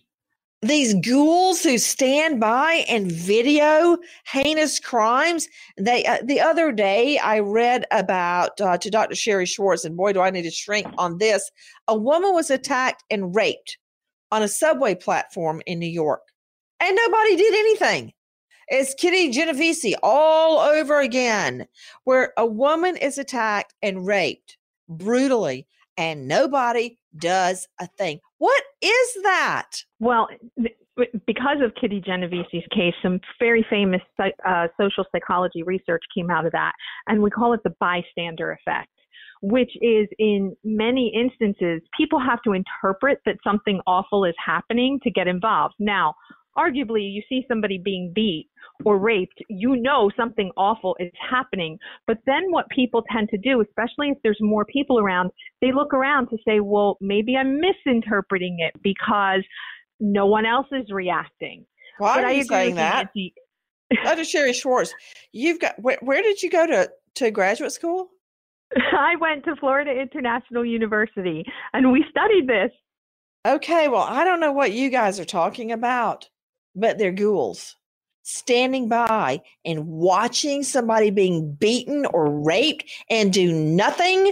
these 0.67 0.93
ghouls 0.95 1.63
who 1.63 1.77
stand 1.77 2.39
by 2.39 2.85
and 2.87 3.11
video 3.11 3.97
heinous 4.25 4.79
crimes. 4.79 5.47
They 5.77 6.05
uh, 6.05 6.19
the 6.23 6.39
other 6.39 6.71
day 6.71 7.17
I 7.17 7.39
read 7.39 7.85
about 7.91 8.59
uh, 8.59 8.77
to 8.77 8.89
Dr. 8.89 9.15
Sherry 9.15 9.45
Schwartz, 9.45 9.85
and 9.85 9.97
boy, 9.97 10.13
do 10.13 10.21
I 10.21 10.29
need 10.29 10.43
to 10.43 10.51
shrink 10.51 10.87
on 10.97 11.17
this. 11.17 11.51
A 11.87 11.97
woman 11.97 12.33
was 12.33 12.49
attacked 12.49 13.03
and 13.09 13.35
raped 13.35 13.77
on 14.31 14.43
a 14.43 14.47
subway 14.47 14.95
platform 14.95 15.61
in 15.65 15.79
New 15.79 15.89
York, 15.89 16.21
and 16.79 16.95
nobody 16.95 17.35
did 17.35 17.53
anything. 17.53 18.13
It's 18.67 18.95
Kitty 18.95 19.29
Genovese 19.29 19.95
all 20.01 20.59
over 20.59 20.99
again, 20.99 21.67
where 22.03 22.33
a 22.37 22.45
woman 22.45 22.97
is 22.97 23.17
attacked 23.17 23.75
and 23.83 24.07
raped 24.07 24.57
brutally, 24.89 25.67
and 25.97 26.27
nobody 26.27 26.97
does 27.17 27.67
a 27.79 27.87
thing. 27.87 28.19
What 28.37 28.63
is 28.81 29.17
that? 29.23 29.71
Well, 29.99 30.27
because 31.25 31.57
of 31.63 31.73
Kitty 31.79 32.01
Genovese's 32.05 32.63
case, 32.71 32.93
some 33.01 33.19
very 33.39 33.65
famous 33.69 34.01
uh, 34.19 34.67
social 34.79 35.05
psychology 35.11 35.63
research 35.63 36.03
came 36.15 36.29
out 36.29 36.45
of 36.45 36.51
that, 36.51 36.73
and 37.07 37.21
we 37.21 37.29
call 37.29 37.53
it 37.53 37.61
the 37.63 37.73
bystander 37.79 38.51
effect, 38.51 38.89
which 39.41 39.71
is 39.81 40.07
in 40.19 40.55
many 40.63 41.13
instances, 41.15 41.81
people 41.97 42.19
have 42.19 42.41
to 42.43 42.53
interpret 42.53 43.19
that 43.25 43.37
something 43.43 43.79
awful 43.87 44.25
is 44.25 44.35
happening 44.43 44.99
to 45.03 45.11
get 45.11 45.27
involved. 45.27 45.75
Now, 45.79 46.13
arguably, 46.57 47.11
you 47.11 47.21
see 47.27 47.45
somebody 47.47 47.77
being 47.77 48.11
beat 48.13 48.49
or 48.83 48.97
raped, 48.97 49.41
you 49.49 49.75
know 49.75 50.11
something 50.17 50.51
awful 50.57 50.95
is 50.99 51.11
happening. 51.29 51.77
But 52.07 52.17
then 52.25 52.51
what 52.51 52.67
people 52.69 53.03
tend 53.11 53.29
to 53.29 53.37
do, 53.37 53.61
especially 53.61 54.09
if 54.09 54.17
there's 54.23 54.39
more 54.41 54.65
people 54.65 54.99
around, 54.99 55.31
they 55.61 55.71
look 55.71 55.93
around 55.93 56.29
to 56.29 56.37
say, 56.45 56.59
well, 56.59 56.97
maybe 56.99 57.35
I'm 57.37 57.59
misinterpreting 57.59 58.57
it 58.59 58.81
because 58.83 59.43
no 59.99 60.25
one 60.25 60.45
else 60.45 60.67
is 60.71 60.91
reacting. 60.91 61.65
Why 61.97 62.15
but 62.15 62.25
are 62.25 62.33
you 62.33 62.43
saying 62.43 62.75
that? 62.75 63.09
Dr. 64.03 64.21
Oh, 64.21 64.23
Sherry 64.23 64.53
Schwartz, 64.53 64.93
you've 65.31 65.59
got 65.59 65.79
where, 65.79 65.97
where 66.01 66.21
did 66.21 66.41
you 66.41 66.49
go 66.49 66.65
to 66.65 66.89
to 67.15 67.31
graduate 67.31 67.71
school? 67.71 68.09
I 68.75 69.15
went 69.19 69.45
to 69.45 69.55
Florida 69.55 69.91
International 69.91 70.65
University 70.65 71.45
and 71.73 71.91
we 71.91 72.03
studied 72.09 72.47
this. 72.47 72.71
Okay, 73.45 73.87
well, 73.87 74.01
I 74.01 74.23
don't 74.23 74.39
know 74.39 74.51
what 74.51 74.71
you 74.71 74.89
guys 74.89 75.19
are 75.19 75.25
talking 75.25 75.71
about, 75.71 76.29
but 76.75 76.97
they're 76.97 77.11
ghouls. 77.11 77.75
Standing 78.23 78.89
by 78.89 79.41
and 79.63 79.87
watching 79.87 80.63
somebody 80.63 81.11
being 81.11 81.53
beaten 81.53 82.07
or 82.07 82.31
raped 82.41 82.85
and 83.09 83.31
do 83.31 83.53
nothing 83.53 84.31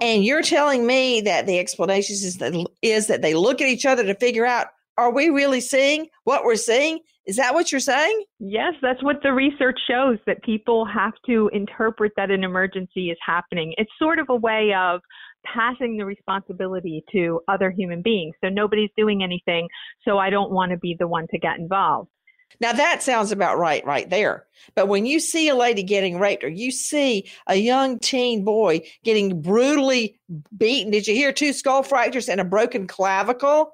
and 0.00 0.24
you're 0.24 0.42
telling 0.42 0.86
me 0.86 1.20
that 1.22 1.46
the 1.46 1.58
explanation 1.58 2.14
is 2.14 2.36
that, 2.38 2.66
is 2.82 3.06
that 3.06 3.22
they 3.22 3.34
look 3.34 3.60
at 3.60 3.68
each 3.68 3.86
other 3.86 4.04
to 4.04 4.14
figure 4.14 4.46
out 4.46 4.68
are 4.98 5.12
we 5.12 5.30
really 5.30 5.62
seeing 5.62 6.08
what 6.24 6.44
we're 6.44 6.56
seeing? 6.56 6.98
Is 7.24 7.36
that 7.36 7.54
what 7.54 7.72
you're 7.72 7.80
saying? 7.80 8.24
Yes 8.38 8.74
that's 8.82 9.02
what 9.02 9.22
the 9.22 9.32
research 9.32 9.78
shows 9.88 10.18
that 10.26 10.42
people 10.42 10.84
have 10.84 11.12
to 11.26 11.50
interpret 11.52 12.12
that 12.16 12.30
an 12.30 12.44
emergency 12.44 13.10
is 13.10 13.18
happening. 13.24 13.74
It's 13.78 13.90
sort 13.98 14.18
of 14.18 14.26
a 14.28 14.36
way 14.36 14.72
of 14.76 15.00
passing 15.44 15.96
the 15.96 16.04
responsibility 16.04 17.04
to 17.12 17.40
other 17.48 17.70
human 17.70 18.02
beings 18.02 18.34
so 18.42 18.48
nobody's 18.48 18.90
doing 18.96 19.22
anything 19.22 19.68
so 20.04 20.18
i 20.18 20.30
don't 20.30 20.50
want 20.50 20.70
to 20.70 20.78
be 20.78 20.96
the 20.98 21.06
one 21.06 21.26
to 21.30 21.38
get 21.38 21.58
involved 21.58 22.08
now 22.60 22.72
that 22.72 23.02
sounds 23.02 23.30
about 23.30 23.58
right, 23.58 23.84
right 23.86 24.08
there. 24.10 24.46
But 24.74 24.88
when 24.88 25.06
you 25.06 25.20
see 25.20 25.48
a 25.48 25.54
lady 25.54 25.82
getting 25.82 26.18
raped 26.18 26.42
or 26.42 26.48
you 26.48 26.70
see 26.72 27.30
a 27.46 27.54
young 27.54 27.98
teen 27.98 28.44
boy 28.44 28.82
getting 29.04 29.40
brutally 29.40 30.18
beaten, 30.56 30.90
did 30.90 31.06
you 31.06 31.14
hear 31.14 31.32
two 31.32 31.52
skull 31.52 31.82
fractures 31.82 32.28
and 32.28 32.40
a 32.40 32.44
broken 32.44 32.86
clavicle? 32.86 33.72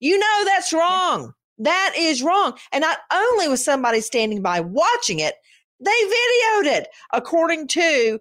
You 0.00 0.18
know 0.18 0.42
that's 0.44 0.72
wrong. 0.72 1.32
That 1.58 1.94
is 1.96 2.22
wrong. 2.22 2.56
And 2.70 2.82
not 2.82 2.98
only 3.12 3.48
was 3.48 3.64
somebody 3.64 4.00
standing 4.00 4.42
by 4.42 4.60
watching 4.60 5.18
it, 5.18 5.34
they 5.80 5.90
videoed 5.90 6.78
it. 6.78 6.88
According 7.12 7.66
to 7.68 8.20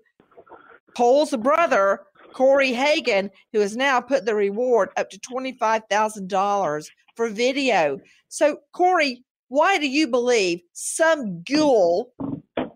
Cole's 0.96 1.36
brother, 1.36 2.02
Corey 2.34 2.74
Hagan, 2.74 3.30
who 3.54 3.60
has 3.60 3.76
now 3.76 4.00
put 4.02 4.26
the 4.26 4.36
reward 4.36 4.90
up 4.98 5.10
to 5.10 5.20
$25,000 5.20 6.88
for 7.16 7.30
video. 7.30 8.00
So, 8.28 8.60
Corey, 8.74 9.24
why 9.50 9.78
do 9.78 9.88
you 9.88 10.08
believe 10.08 10.62
some 10.74 11.42
ghoul, 11.44 12.14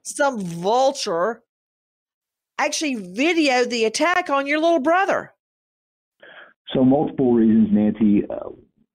some 0.04 0.40
vulture, 0.40 1.44
actually 2.58 2.96
videoed 2.96 3.70
the 3.70 3.86
attack 3.86 4.30
on 4.30 4.48
your 4.48 4.60
little 4.60 4.80
brother? 4.80 5.34
So, 6.74 6.86
multiple 6.86 7.34
reasons, 7.34 7.70
Nancy. 7.72 8.24
Uh, 8.30 8.50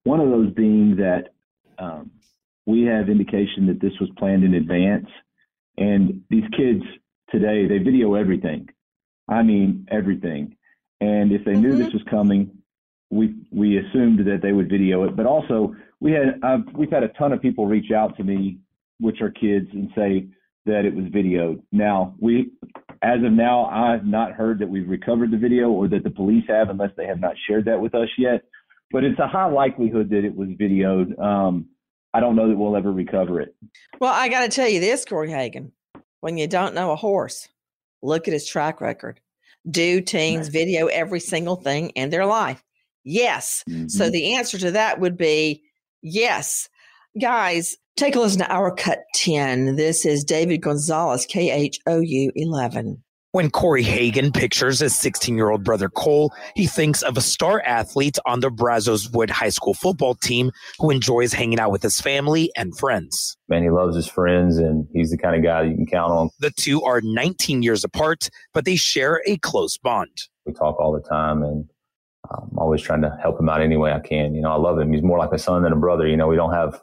one 0.04 0.20
of 0.20 0.30
those 0.30 0.52
being 0.54 0.96
that 0.96 1.30
um, 1.78 2.10
we 2.66 2.82
have 2.82 3.08
indication 3.08 3.66
that 3.66 3.80
this 3.80 3.92
was 4.00 4.10
planned 4.18 4.44
in 4.44 4.54
advance. 4.54 5.08
And 5.78 6.22
these 6.30 6.44
kids 6.56 6.82
today, 7.30 7.66
they 7.66 7.78
video 7.78 8.14
everything. 8.14 8.68
I 9.28 9.42
mean, 9.42 9.86
everything. 9.90 10.56
And 11.00 11.32
if 11.32 11.44
they 11.44 11.52
mm-hmm. 11.52 11.62
knew 11.62 11.76
this 11.76 11.92
was 11.92 12.02
coming, 12.10 12.50
we 13.10 13.34
we 13.50 13.78
assumed 13.78 14.20
that 14.20 14.40
they 14.42 14.52
would 14.52 14.68
video 14.68 15.04
it. 15.04 15.16
But 15.16 15.26
also, 15.26 15.74
we 16.00 16.12
had 16.12 16.40
I've, 16.42 16.64
we've 16.74 16.90
had 16.90 17.02
a 17.02 17.08
ton 17.08 17.32
of 17.32 17.42
people 17.42 17.66
reach 17.66 17.90
out 17.90 18.16
to 18.16 18.24
me, 18.24 18.58
which 18.98 19.20
are 19.20 19.30
kids, 19.30 19.68
and 19.72 19.90
say 19.94 20.26
that 20.64 20.84
it 20.84 20.94
was 20.94 21.04
videoed. 21.06 21.62
Now 21.70 22.14
we, 22.18 22.50
as 23.02 23.22
of 23.22 23.32
now, 23.32 23.66
I've 23.66 24.04
not 24.06 24.32
heard 24.32 24.58
that 24.58 24.68
we've 24.68 24.88
recovered 24.88 25.30
the 25.30 25.36
video 25.36 25.70
or 25.70 25.86
that 25.88 26.02
the 26.02 26.10
police 26.10 26.44
have, 26.48 26.70
unless 26.70 26.90
they 26.96 27.06
have 27.06 27.20
not 27.20 27.34
shared 27.46 27.66
that 27.66 27.80
with 27.80 27.94
us 27.94 28.08
yet. 28.18 28.42
But 28.90 29.04
it's 29.04 29.18
a 29.18 29.28
high 29.28 29.50
likelihood 29.50 30.10
that 30.10 30.24
it 30.24 30.34
was 30.34 30.48
videoed. 30.48 31.18
Um, 31.20 31.66
I 32.14 32.20
don't 32.20 32.36
know 32.36 32.48
that 32.48 32.56
we'll 32.56 32.76
ever 32.76 32.92
recover 32.92 33.40
it. 33.40 33.54
Well, 34.00 34.12
I 34.12 34.28
got 34.28 34.42
to 34.42 34.48
tell 34.48 34.68
you 34.68 34.80
this, 34.80 35.04
Corey 35.04 35.30
Hagan. 35.30 35.72
When 36.20 36.38
you 36.38 36.46
don't 36.46 36.74
know 36.74 36.92
a 36.92 36.96
horse, 36.96 37.48
look 38.06 38.26
at 38.28 38.34
his 38.34 38.46
track 38.46 38.80
record. 38.80 39.20
Do 39.68 40.00
teens 40.00 40.48
video 40.48 40.86
every 40.86 41.20
single 41.20 41.56
thing 41.56 41.90
in 41.90 42.10
their 42.10 42.24
life? 42.24 42.62
Yes. 43.04 43.64
Mm-hmm. 43.68 43.88
So 43.88 44.10
the 44.10 44.34
answer 44.34 44.58
to 44.58 44.70
that 44.70 45.00
would 45.00 45.16
be 45.16 45.62
Yes. 46.08 46.68
Guys, 47.20 47.76
take 47.96 48.14
a 48.14 48.20
listen 48.20 48.38
to 48.40 48.52
our 48.52 48.72
cut 48.72 49.00
10. 49.14 49.74
This 49.74 50.06
is 50.06 50.22
David 50.22 50.58
Gonzalez, 50.58 51.26
K 51.26 51.50
H 51.50 51.80
O 51.86 51.98
U 51.98 52.32
11. 52.36 53.02
When 53.32 53.50
Corey 53.50 53.82
Hagan 53.82 54.32
pictures 54.32 54.80
his 54.80 54.96
16 54.96 55.36
year 55.36 55.50
old 55.50 55.62
brother 55.62 55.88
Cole, 55.88 56.32
he 56.54 56.66
thinks 56.66 57.02
of 57.02 57.18
a 57.18 57.20
star 57.20 57.60
athlete 57.66 58.18
on 58.24 58.40
the 58.40 58.50
Brazoswood 58.50 59.28
High 59.28 59.50
School 59.50 59.74
football 59.74 60.14
team 60.14 60.52
who 60.78 60.90
enjoys 60.90 61.32
hanging 61.32 61.58
out 61.58 61.70
with 61.70 61.82
his 61.82 62.00
family 62.00 62.50
and 62.56 62.76
friends. 62.78 63.36
Man, 63.48 63.62
he 63.62 63.70
loves 63.70 63.94
his 63.94 64.08
friends 64.08 64.56
and 64.56 64.86
he's 64.92 65.10
the 65.10 65.18
kind 65.18 65.36
of 65.36 65.42
guy 65.42 65.64
you 65.64 65.74
can 65.74 65.86
count 65.86 66.12
on. 66.12 66.30
The 66.40 66.50
two 66.50 66.82
are 66.82 67.00
19 67.02 67.62
years 67.62 67.84
apart, 67.84 68.30
but 68.54 68.64
they 68.64 68.76
share 68.76 69.20
a 69.26 69.36
close 69.38 69.76
bond. 69.76 70.16
We 70.46 70.54
talk 70.54 70.80
all 70.80 70.92
the 70.92 71.06
time 71.06 71.42
and 71.42 71.68
um, 72.30 72.48
I'm 72.52 72.58
always 72.58 72.80
trying 72.80 73.02
to 73.02 73.18
help 73.22 73.38
him 73.38 73.48
out 73.48 73.60
any 73.60 73.76
way 73.76 73.92
I 73.92 74.00
can. 74.00 74.34
You 74.34 74.40
know, 74.40 74.52
I 74.52 74.56
love 74.56 74.78
him. 74.78 74.92
He's 74.92 75.02
more 75.02 75.18
like 75.18 75.32
a 75.32 75.38
son 75.38 75.62
than 75.62 75.72
a 75.72 75.76
brother. 75.76 76.06
You 76.06 76.16
know, 76.16 76.28
we 76.28 76.36
don't 76.36 76.54
have 76.54 76.80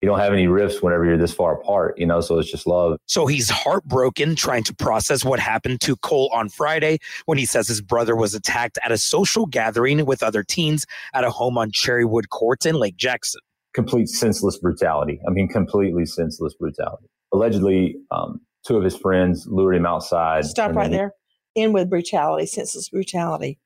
you 0.00 0.08
don't 0.08 0.18
have 0.18 0.32
any 0.32 0.46
rifts 0.46 0.82
whenever 0.82 1.04
you're 1.04 1.16
this 1.16 1.32
far 1.32 1.54
apart, 1.54 1.98
you 1.98 2.06
know, 2.06 2.20
so 2.20 2.38
it's 2.38 2.50
just 2.50 2.66
love. 2.66 2.98
So 3.06 3.26
he's 3.26 3.48
heartbroken 3.48 4.36
trying 4.36 4.62
to 4.64 4.74
process 4.74 5.24
what 5.24 5.40
happened 5.40 5.80
to 5.82 5.96
Cole 5.96 6.30
on 6.34 6.50
Friday 6.50 6.98
when 7.24 7.38
he 7.38 7.46
says 7.46 7.68
his 7.68 7.80
brother 7.80 8.14
was 8.14 8.34
attacked 8.34 8.78
at 8.84 8.92
a 8.92 8.98
social 8.98 9.46
gathering 9.46 10.04
with 10.04 10.22
other 10.22 10.42
teens 10.42 10.84
at 11.14 11.24
a 11.24 11.30
home 11.30 11.56
on 11.56 11.70
Cherrywood 11.70 12.28
Court 12.28 12.66
in 12.66 12.74
Lake 12.74 12.96
Jackson. 12.96 13.40
Complete 13.72 14.08
senseless 14.08 14.58
brutality. 14.58 15.20
I 15.26 15.30
mean, 15.30 15.48
completely 15.48 16.04
senseless 16.04 16.54
brutality. 16.54 17.06
Allegedly, 17.32 17.96
um, 18.10 18.40
two 18.66 18.76
of 18.76 18.84
his 18.84 18.96
friends 18.96 19.46
lured 19.46 19.76
him 19.76 19.86
outside. 19.86 20.44
Stop 20.44 20.74
right 20.74 20.90
there. 20.90 21.14
In 21.54 21.72
with 21.72 21.88
brutality, 21.88 22.46
senseless 22.46 22.88
brutality. 22.90 23.58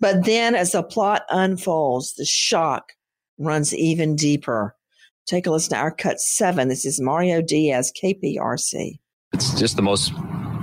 But 0.00 0.24
then 0.24 0.54
as 0.54 0.72
the 0.72 0.82
plot 0.82 1.24
unfolds, 1.28 2.14
the 2.14 2.24
shock 2.24 2.92
runs 3.38 3.74
even 3.74 4.16
deeper. 4.16 4.74
Take 5.28 5.46
a 5.46 5.50
listen 5.50 5.74
to 5.74 5.76
our 5.76 5.90
cut 5.90 6.18
seven. 6.20 6.68
This 6.68 6.86
is 6.86 7.02
Mario 7.02 7.42
Diaz, 7.42 7.92
KPRC. 8.02 8.98
It's 9.34 9.58
just 9.60 9.76
the 9.76 9.82
most 9.82 10.10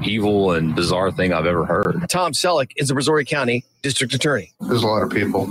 evil 0.04 0.54
and 0.54 0.76
bizarre 0.76 1.12
thing 1.12 1.32
I've 1.32 1.46
ever 1.46 1.66
heard. 1.66 2.04
Tom 2.10 2.32
Selleck 2.32 2.72
is 2.76 2.88
the 2.88 2.96
Brazoria 2.96 3.28
County 3.28 3.64
District 3.84 4.12
Attorney. 4.12 4.54
There's 4.62 4.82
a 4.82 4.88
lot 4.88 5.04
of 5.04 5.12
people 5.12 5.44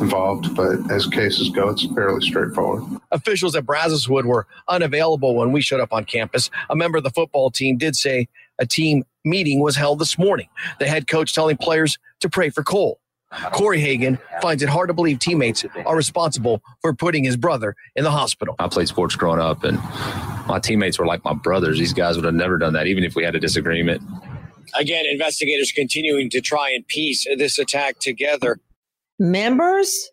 involved, 0.00 0.54
but 0.54 0.88
as 0.88 1.04
cases 1.08 1.50
go, 1.50 1.70
it's 1.70 1.84
fairly 1.94 2.24
straightforward. 2.24 2.84
Officials 3.10 3.56
at 3.56 3.66
Brazoswood 3.66 4.24
were 4.24 4.46
unavailable 4.68 5.34
when 5.34 5.50
we 5.50 5.60
showed 5.60 5.80
up 5.80 5.92
on 5.92 6.04
campus. 6.04 6.48
A 6.70 6.76
member 6.76 6.98
of 6.98 7.02
the 7.02 7.10
football 7.10 7.50
team 7.50 7.76
did 7.76 7.96
say 7.96 8.28
a 8.60 8.66
team 8.66 9.02
meeting 9.24 9.58
was 9.60 9.74
held 9.74 9.98
this 9.98 10.16
morning. 10.16 10.48
The 10.78 10.86
head 10.86 11.08
coach 11.08 11.34
telling 11.34 11.56
players 11.56 11.98
to 12.20 12.28
pray 12.28 12.50
for 12.50 12.62
Cole. 12.62 13.00
Corey 13.52 13.80
Hagan 13.80 14.18
finds 14.42 14.62
it 14.62 14.68
hard 14.68 14.88
to 14.88 14.94
believe 14.94 15.20
teammates 15.20 15.64
are 15.86 15.96
responsible 15.96 16.62
for 16.80 16.92
putting 16.92 17.22
his 17.22 17.36
brother 17.36 17.76
in 17.94 18.02
the 18.04 18.10
hospital. 18.10 18.56
I 18.58 18.68
played 18.68 18.88
sports 18.88 19.14
growing 19.14 19.40
up, 19.40 19.62
and 19.62 19.78
my 20.46 20.58
teammates 20.60 20.98
were 20.98 21.06
like 21.06 21.24
my 21.24 21.34
brothers. 21.34 21.78
These 21.78 21.92
guys 21.92 22.16
would 22.16 22.24
have 22.24 22.34
never 22.34 22.58
done 22.58 22.72
that, 22.72 22.86
even 22.86 23.04
if 23.04 23.14
we 23.14 23.22
had 23.22 23.36
a 23.36 23.40
disagreement. 23.40 24.02
Again, 24.78 25.04
investigators 25.06 25.72
continuing 25.72 26.30
to 26.30 26.40
try 26.40 26.70
and 26.70 26.86
piece 26.86 27.26
this 27.36 27.58
attack 27.58 27.98
together. 28.00 28.58
Members 29.18 30.10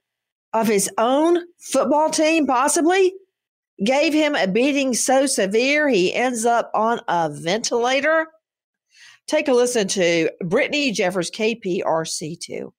of 0.54 0.68
his 0.68 0.90
own 0.98 1.40
football 1.60 2.10
team 2.10 2.46
possibly 2.46 3.14
gave 3.84 4.14
him 4.14 4.36
a 4.36 4.48
beating 4.48 4.94
so 4.94 5.26
severe 5.26 5.88
he 5.88 6.14
ends 6.14 6.46
up 6.46 6.72
on 6.74 7.02
a 7.08 7.30
ventilator. 7.32 8.28
Take 9.28 9.48
a 9.48 9.54
listen 9.54 9.88
to 9.90 10.30
Brittany 10.44 10.92
Jeffers, 10.92 11.30
KPRC2. 11.32 12.72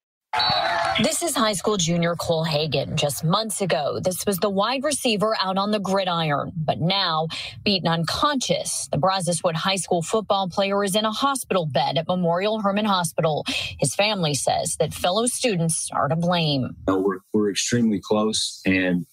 This 1.01 1.23
is 1.23 1.37
high 1.37 1.53
school 1.53 1.77
junior 1.77 2.17
Cole 2.17 2.43
Hagan. 2.43 2.97
Just 2.97 3.23
months 3.23 3.61
ago, 3.61 4.01
this 4.03 4.27
was 4.27 4.39
the 4.39 4.51
wide 4.51 4.83
receiver 4.83 5.37
out 5.41 5.57
on 5.57 5.71
the 5.71 5.79
gridiron, 5.79 6.53
but 6.57 6.81
now 6.81 7.29
beaten 7.65 7.89
unconscious. 7.89 8.89
The 8.91 8.99
Brazoswood 8.99 9.55
High 9.55 9.77
School 9.77 10.03
football 10.03 10.49
player 10.49 10.83
is 10.83 10.97
in 10.97 11.05
a 11.05 11.13
hospital 11.13 11.67
bed 11.67 11.99
at 11.99 12.09
Memorial 12.09 12.61
Hermann 12.61 12.85
Hospital. 12.85 13.45
His 13.79 13.95
family 13.95 14.35
says 14.35 14.77
that 14.81 14.93
fellow 14.93 15.27
students 15.27 15.89
are 15.93 16.09
to 16.09 16.17
blame. 16.17 16.75
We're, 16.89 17.21
we're 17.33 17.51
extremely 17.51 18.01
close, 18.01 18.61
and 18.67 19.07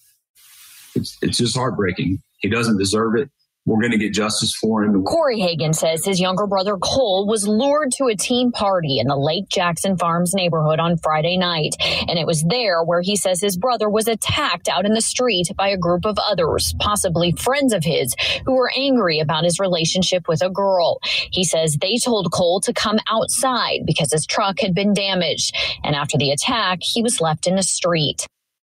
it's, 0.96 1.16
it's 1.22 1.38
just 1.38 1.56
heartbreaking. 1.56 2.20
He 2.38 2.48
doesn't 2.48 2.78
deserve 2.78 3.14
it 3.14 3.30
we're 3.66 3.80
going 3.80 3.90
to 3.90 3.98
get 3.98 4.14
justice 4.14 4.54
for 4.54 4.84
him. 4.84 5.02
Corey 5.02 5.40
Hagan 5.40 5.72
says 5.72 6.04
his 6.04 6.20
younger 6.20 6.46
brother 6.46 6.76
Cole 6.76 7.26
was 7.26 7.48
lured 7.48 7.90
to 7.92 8.06
a 8.06 8.14
teen 8.14 8.52
party 8.52 9.00
in 9.00 9.08
the 9.08 9.16
Lake 9.16 9.48
Jackson 9.48 9.98
Farms 9.98 10.32
neighborhood 10.34 10.78
on 10.78 10.96
Friday 10.98 11.36
night. 11.36 11.74
And 12.08 12.16
it 12.16 12.28
was 12.28 12.44
there 12.48 12.84
where 12.84 13.02
he 13.02 13.16
says 13.16 13.40
his 13.40 13.56
brother 13.56 13.90
was 13.90 14.06
attacked 14.06 14.68
out 14.68 14.86
in 14.86 14.94
the 14.94 15.00
street 15.00 15.48
by 15.56 15.68
a 15.68 15.76
group 15.76 16.06
of 16.06 16.16
others, 16.30 16.74
possibly 16.78 17.32
friends 17.32 17.72
of 17.72 17.82
his, 17.82 18.14
who 18.44 18.54
were 18.54 18.70
angry 18.76 19.18
about 19.18 19.42
his 19.42 19.58
relationship 19.58 20.28
with 20.28 20.42
a 20.42 20.50
girl. 20.50 21.00
He 21.32 21.42
says 21.42 21.76
they 21.80 21.98
told 21.98 22.30
Cole 22.32 22.60
to 22.60 22.72
come 22.72 23.00
outside 23.10 23.80
because 23.84 24.12
his 24.12 24.26
truck 24.26 24.60
had 24.60 24.74
been 24.74 24.94
damaged. 24.94 25.56
And 25.82 25.96
after 25.96 26.16
the 26.16 26.30
attack, 26.30 26.78
he 26.82 27.02
was 27.02 27.20
left 27.20 27.48
in 27.48 27.56
the 27.56 27.64
street. 27.64 28.28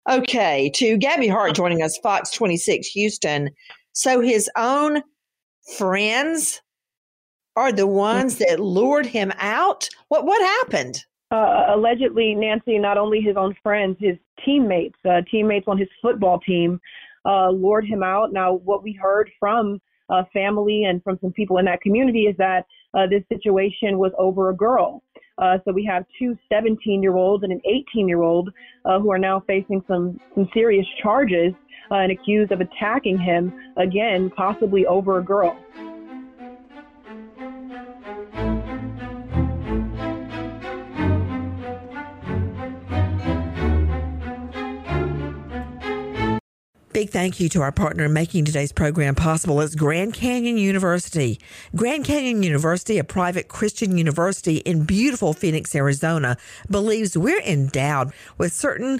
Okay, 0.10 0.72
to 0.76 0.98
Gabby 0.98 1.28
Hart 1.28 1.54
joining 1.54 1.84
us, 1.84 1.96
Fox 2.02 2.32
26 2.32 2.88
Houston. 2.88 3.52
So 4.00 4.22
his 4.22 4.50
own 4.56 5.04
friends 5.78 6.62
are 7.58 7.74
the 7.74 7.86
ones 7.86 8.38
that 8.38 8.58
lured 8.58 9.06
him 9.06 9.34
out. 9.40 9.90
What 10.08 10.26
what 10.26 10.42
happened? 10.42 11.04
Uh, 11.32 11.66
allegedly, 11.76 12.34
Nancy, 12.34 12.78
not 12.78 12.98
only 12.98 13.20
his 13.20 13.36
own 13.36 13.54
friends, 13.62 13.98
his 14.00 14.16
teammates, 14.46 14.96
uh, 15.04 15.20
teammates 15.30 15.66
on 15.68 15.78
his 15.78 15.90
football 16.02 16.40
team, 16.40 16.80
uh, 17.26 17.50
lured 17.50 17.86
him 17.86 18.02
out. 18.02 18.32
Now, 18.32 18.54
what 18.54 18.84
we 18.84 18.94
heard 18.94 19.30
from 19.38 19.82
uh, 20.10 20.24
family 20.32 20.86
and 20.86 21.04
from 21.04 21.20
some 21.20 21.34
people 21.34 21.58
in 21.58 21.66
that 21.66 21.82
community 21.82 22.22
is 22.22 22.38
that 22.38 22.64
uh, 22.94 23.06
this 23.06 23.24
situation 23.28 24.00
was 24.00 24.14
over 24.18 24.50
a 24.50 24.56
girl. 24.56 25.04
Uh, 25.40 25.58
so 25.66 25.74
we 25.74 25.84
have 25.84 26.06
two 26.18 26.38
17 26.48 27.04
year 27.04 27.18
olds 27.18 27.44
and 27.44 27.52
an 27.52 27.62
18 27.66 28.08
year 28.08 28.22
old 28.22 28.50
who 28.86 29.12
are 29.12 29.20
now 29.20 29.44
facing 29.46 29.84
some, 29.90 30.18
some 30.36 30.48
serious 30.54 30.86
charges 31.04 31.54
uh, 31.92 31.96
and 31.96 32.12
accused 32.12 32.52
of 32.52 32.62
attacking 32.62 33.18
him 33.18 33.54
again, 33.78 34.30
possibly 34.36 34.86
over 34.86 35.18
a 35.18 35.24
girl. 35.24 35.58
Big 47.00 47.12
thank 47.12 47.40
you 47.40 47.48
to 47.48 47.62
our 47.62 47.72
partner 47.72 48.04
in 48.04 48.12
making 48.12 48.44
today's 48.44 48.74
program 48.74 49.16
possible 49.16 49.62
is 49.62 49.74
Grand 49.74 50.14
Canyon 50.14 50.58
University. 50.58 51.40
Grand 51.74 52.04
Canyon 52.04 52.44
University, 52.44 52.98
a 52.98 53.06
private 53.06 53.48
Christian 53.48 53.98
university 53.98 54.58
in 54.58 54.84
beautiful 54.84 55.32
Phoenix, 55.32 55.74
Arizona, 55.74 56.36
believes 56.70 57.18
we're 57.18 57.40
endowed 57.44 58.12
with 58.38 58.52
certain 58.52 59.00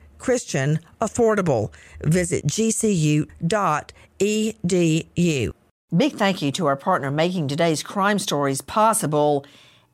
Christian, 0.21 0.79
affordable. 1.01 1.71
Visit 2.01 2.45
gcu.edu. 2.45 3.27
Big 5.97 6.13
thank 6.13 6.41
you 6.43 6.51
to 6.51 6.67
our 6.67 6.75
partner 6.75 7.09
making 7.09 7.47
today's 7.47 7.81
crime 7.81 8.19
stories 8.19 8.61
possible. 8.61 9.43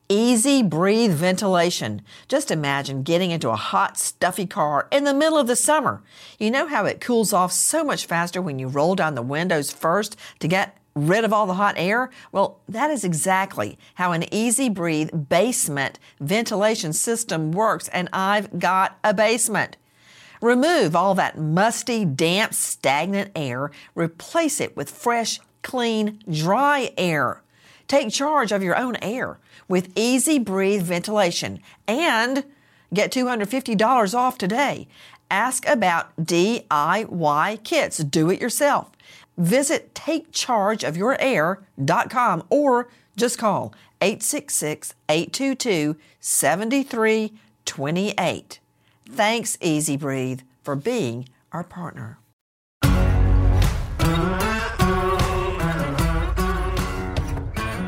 Easy 0.09 0.61
breathe 0.61 1.13
ventilation. 1.13 2.01
Just 2.27 2.51
imagine 2.51 3.03
getting 3.03 3.31
into 3.31 3.49
a 3.49 3.55
hot, 3.55 3.97
stuffy 3.97 4.45
car 4.45 4.89
in 4.91 5.05
the 5.05 5.13
middle 5.13 5.37
of 5.37 5.47
the 5.47 5.55
summer. 5.55 6.03
You 6.37 6.51
know 6.51 6.67
how 6.67 6.83
it 6.83 6.99
cools 6.99 7.31
off 7.31 7.53
so 7.53 7.85
much 7.85 8.05
faster 8.05 8.41
when 8.41 8.59
you 8.59 8.67
roll 8.67 8.95
down 8.95 9.15
the 9.15 9.21
windows 9.21 9.71
first 9.71 10.17
to 10.39 10.47
get 10.49 10.77
rid 10.93 11.23
of 11.23 11.31
all 11.31 11.45
the 11.45 11.53
hot 11.53 11.75
air? 11.77 12.09
Well, 12.33 12.59
that 12.67 12.91
is 12.91 13.05
exactly 13.05 13.79
how 13.95 14.11
an 14.11 14.25
easy 14.33 14.67
breathe 14.67 15.29
basement 15.29 15.99
ventilation 16.19 16.91
system 16.91 17.53
works, 17.53 17.87
and 17.89 18.09
I've 18.11 18.59
got 18.59 18.99
a 19.05 19.13
basement. 19.13 19.77
Remove 20.41 20.95
all 20.95 21.13
that 21.15 21.37
musty, 21.37 22.05
damp, 22.05 22.53
stagnant 22.53 23.31
air. 23.35 23.71
Replace 23.95 24.61
it 24.61 24.77
with 24.77 24.89
fresh, 24.89 25.41
clean, 25.61 26.19
dry 26.29 26.91
air. 26.97 27.43
Take 27.87 28.11
charge 28.11 28.51
of 28.51 28.61
your 28.61 28.77
own 28.77 28.97
air 28.97 29.39
with 29.67 29.91
Easy 29.95 30.37
Breathe 30.39 30.83
ventilation 30.83 31.61
and 31.87 32.43
get 32.93 33.11
$250 33.11 34.13
off 34.13 34.37
today. 34.37 34.87
Ask 35.29 35.67
about 35.67 36.15
DIY 36.17 37.63
kits. 37.63 37.97
Do 37.97 38.29
it 38.29 38.39
yourself. 38.41 38.91
Visit 39.37 39.93
takechargeofyourair.com 39.93 42.43
or 42.49 42.89
just 43.15 43.37
call 43.37 43.73
866 44.01 44.95
822 45.09 45.95
7328. 46.19 48.59
Thanks, 49.09 49.57
Easy 49.61 49.95
Breathe, 49.95 50.41
for 50.63 50.75
being 50.75 51.29
our 51.51 51.63
partner. 51.63 52.19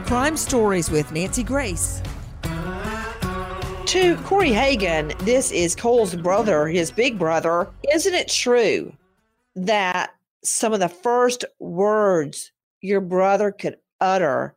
Crime 0.06 0.38
Stories 0.38 0.90
with 0.90 1.12
Nancy 1.12 1.44
Grace. 1.44 2.02
To 3.88 4.16
Corey 4.24 4.52
Hagan, 4.52 5.14
this 5.20 5.52
is 5.52 5.76
Cole's 5.76 6.16
brother, 6.16 6.68
his 6.68 6.92
big 6.92 7.18
brother. 7.18 7.68
Isn't 7.92 8.14
it 8.14 8.28
true 8.28 8.94
that 9.56 10.12
some 10.44 10.74
of 10.74 10.80
the 10.80 10.90
first 10.90 11.44
words 11.60 12.52
your 12.82 13.02
brother 13.02 13.52
could 13.52 13.78
utter, 14.00 14.56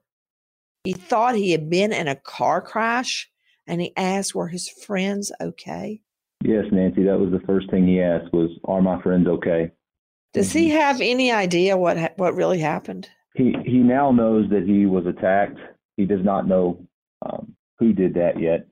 he 0.84 0.92
thought 0.92 1.34
he 1.34 1.50
had 1.50 1.68
been 1.68 1.92
in 1.92 2.08
a 2.08 2.16
car 2.16 2.60
crash 2.60 3.30
and 3.66 3.80
he 3.80 3.96
asked, 3.96 4.34
Were 4.34 4.48
his 4.48 4.68
friends 4.68 5.32
okay? 5.40 6.01
Yes, 6.44 6.64
Nancy, 6.72 7.04
that 7.04 7.18
was 7.18 7.30
the 7.30 7.44
first 7.46 7.70
thing 7.70 7.86
he 7.86 8.00
asked 8.00 8.32
was, 8.32 8.50
"Are 8.64 8.82
my 8.82 9.00
friends 9.02 9.28
okay?" 9.28 9.70
Does 10.32 10.52
he 10.52 10.70
have 10.70 11.00
any 11.00 11.30
idea 11.30 11.76
what 11.76 11.98
ha- 11.98 12.14
what 12.16 12.34
really 12.34 12.58
happened? 12.58 13.08
He 13.34 13.54
he 13.64 13.78
now 13.78 14.10
knows 14.10 14.48
that 14.50 14.64
he 14.64 14.86
was 14.86 15.06
attacked. 15.06 15.58
He 15.96 16.04
does 16.04 16.24
not 16.24 16.48
know 16.48 16.78
um, 17.24 17.54
who 17.78 17.92
did 17.92 18.14
that 18.14 18.40
yet. 18.40 18.66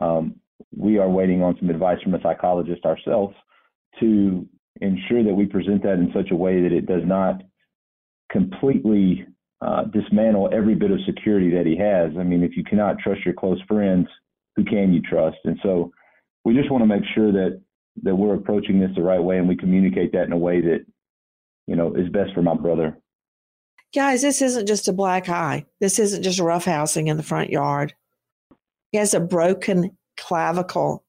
Um, 0.00 0.36
we 0.76 0.98
are 0.98 1.08
waiting 1.08 1.42
on 1.42 1.56
some 1.58 1.70
advice 1.70 2.00
from 2.02 2.14
a 2.14 2.22
psychologist 2.22 2.84
ourselves 2.84 3.34
to 4.00 4.48
ensure 4.80 5.22
that 5.22 5.34
we 5.34 5.46
present 5.46 5.82
that 5.82 5.94
in 5.94 6.10
such 6.14 6.30
a 6.30 6.36
way 6.36 6.62
that 6.62 6.72
it 6.72 6.86
does 6.86 7.02
not 7.04 7.42
completely 8.30 9.26
uh, 9.60 9.84
dismantle 9.84 10.48
every 10.52 10.74
bit 10.74 10.90
of 10.90 10.98
security 11.06 11.50
that 11.50 11.66
he 11.66 11.76
has. 11.76 12.10
I 12.18 12.24
mean, 12.24 12.42
if 12.42 12.56
you 12.56 12.64
cannot 12.64 12.98
trust 12.98 13.24
your 13.24 13.34
close 13.34 13.60
friends, 13.68 14.08
who 14.56 14.64
can 14.64 14.92
you 14.92 15.02
trust? 15.02 15.36
And 15.44 15.58
so 15.62 15.92
we 16.44 16.54
just 16.54 16.70
want 16.70 16.82
to 16.82 16.86
make 16.86 17.04
sure 17.14 17.32
that 17.32 17.60
that 18.02 18.16
we're 18.16 18.34
approaching 18.34 18.80
this 18.80 18.90
the 18.94 19.02
right 19.02 19.22
way 19.22 19.38
and 19.38 19.48
we 19.48 19.56
communicate 19.56 20.12
that 20.12 20.24
in 20.24 20.32
a 20.32 20.38
way 20.38 20.60
that 20.60 20.84
you 21.66 21.76
know 21.76 21.94
is 21.94 22.08
best 22.08 22.32
for 22.34 22.42
my 22.42 22.54
brother. 22.54 22.98
Guys, 23.94 24.22
this 24.22 24.40
isn't 24.40 24.66
just 24.66 24.88
a 24.88 24.92
black 24.92 25.28
eye. 25.28 25.66
This 25.80 25.98
isn't 25.98 26.22
just 26.22 26.38
roughhousing 26.38 27.08
in 27.08 27.18
the 27.18 27.22
front 27.22 27.50
yard. 27.50 27.94
He 28.90 28.98
has 28.98 29.12
a 29.12 29.20
broken 29.20 29.96
clavicle. 30.16 31.04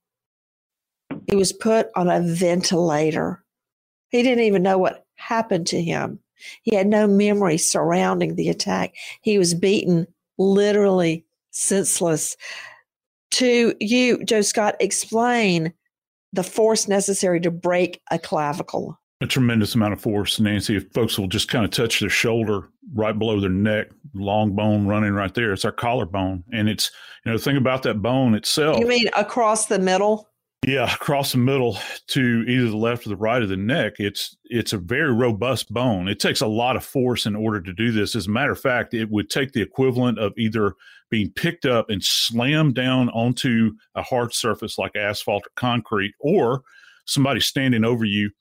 He 1.27 1.35
was 1.35 1.53
put 1.53 1.87
on 1.95 2.09
a 2.09 2.21
ventilator. 2.21 3.43
He 4.09 4.21
didn't 4.21 4.43
even 4.43 4.63
know 4.63 4.77
what 4.77 5.05
happened 5.15 5.67
to 5.67 5.81
him. 5.81 6.19
He 6.63 6.75
had 6.75 6.87
no 6.87 7.07
memory 7.07 7.57
surrounding 7.57 8.35
the 8.35 8.49
attack. 8.49 8.93
He 9.21 9.37
was 9.37 9.53
beaten 9.53 10.07
literally 10.37 11.25
senseless. 11.51 12.35
To 13.33 13.73
you, 13.79 14.23
Joe 14.23 14.41
Scott, 14.41 14.75
explain 14.79 15.73
the 16.33 16.43
force 16.43 16.87
necessary 16.87 17.39
to 17.41 17.49
break 17.49 17.99
a 18.11 18.19
clavicle. 18.19 18.99
A 19.21 19.27
tremendous 19.27 19.73
amount 19.73 19.93
of 19.93 20.01
force, 20.01 20.39
Nancy. 20.39 20.75
If 20.75 20.91
folks 20.93 21.17
will 21.17 21.27
just 21.27 21.47
kind 21.47 21.65
of 21.65 21.71
touch 21.71 21.99
their 21.99 22.11
shoulder 22.11 22.69
right 22.93 23.17
below 23.17 23.39
their 23.39 23.49
neck, 23.49 23.87
long 24.13 24.55
bone 24.55 24.85
running 24.85 25.13
right 25.13 25.33
there, 25.33 25.51
it's 25.51 25.65
our 25.65 25.71
collarbone. 25.71 26.43
And 26.51 26.69
it's, 26.69 26.91
you 27.25 27.31
know, 27.31 27.37
the 27.37 27.43
thing 27.43 27.57
about 27.57 27.81
that 27.83 28.03
bone 28.03 28.35
itself. 28.35 28.77
You 28.77 28.87
mean 28.87 29.07
across 29.17 29.65
the 29.65 29.79
middle? 29.79 30.29
Yeah, 30.65 30.93
across 30.93 31.31
the 31.31 31.39
middle 31.39 31.77
to 32.07 32.45
either 32.47 32.69
the 32.69 32.77
left 32.77 33.05
or 33.05 33.09
the 33.09 33.15
right 33.17 33.41
of 33.41 33.49
the 33.49 33.57
neck. 33.57 33.93
It's 33.97 34.37
it's 34.45 34.73
a 34.73 34.77
very 34.77 35.11
robust 35.11 35.73
bone. 35.73 36.07
It 36.07 36.19
takes 36.19 36.41
a 36.41 36.47
lot 36.47 36.75
of 36.75 36.85
force 36.85 37.25
in 37.25 37.35
order 37.35 37.59
to 37.61 37.73
do 37.73 37.91
this. 37.91 38.15
As 38.15 38.27
a 38.27 38.31
matter 38.31 38.51
of 38.51 38.61
fact, 38.61 38.93
it 38.93 39.09
would 39.09 39.29
take 39.29 39.51
the 39.51 39.61
equivalent 39.61 40.19
of 40.19 40.33
either 40.37 40.75
being 41.13 41.31
picked 41.35 41.63
up 41.63 41.91
and 41.91 42.03
slammed 42.03 42.73
down 42.73 43.07
onto 43.09 43.69
a 43.93 44.01
hard 44.01 44.33
surface 44.33 44.79
like 44.79 44.95
asphalt 44.95 45.45
or 45.45 45.51
concrete, 45.55 46.11
or 46.19 46.63
somebody 47.05 47.39
standing 47.39 47.85
over 47.85 48.03
you 48.03 48.31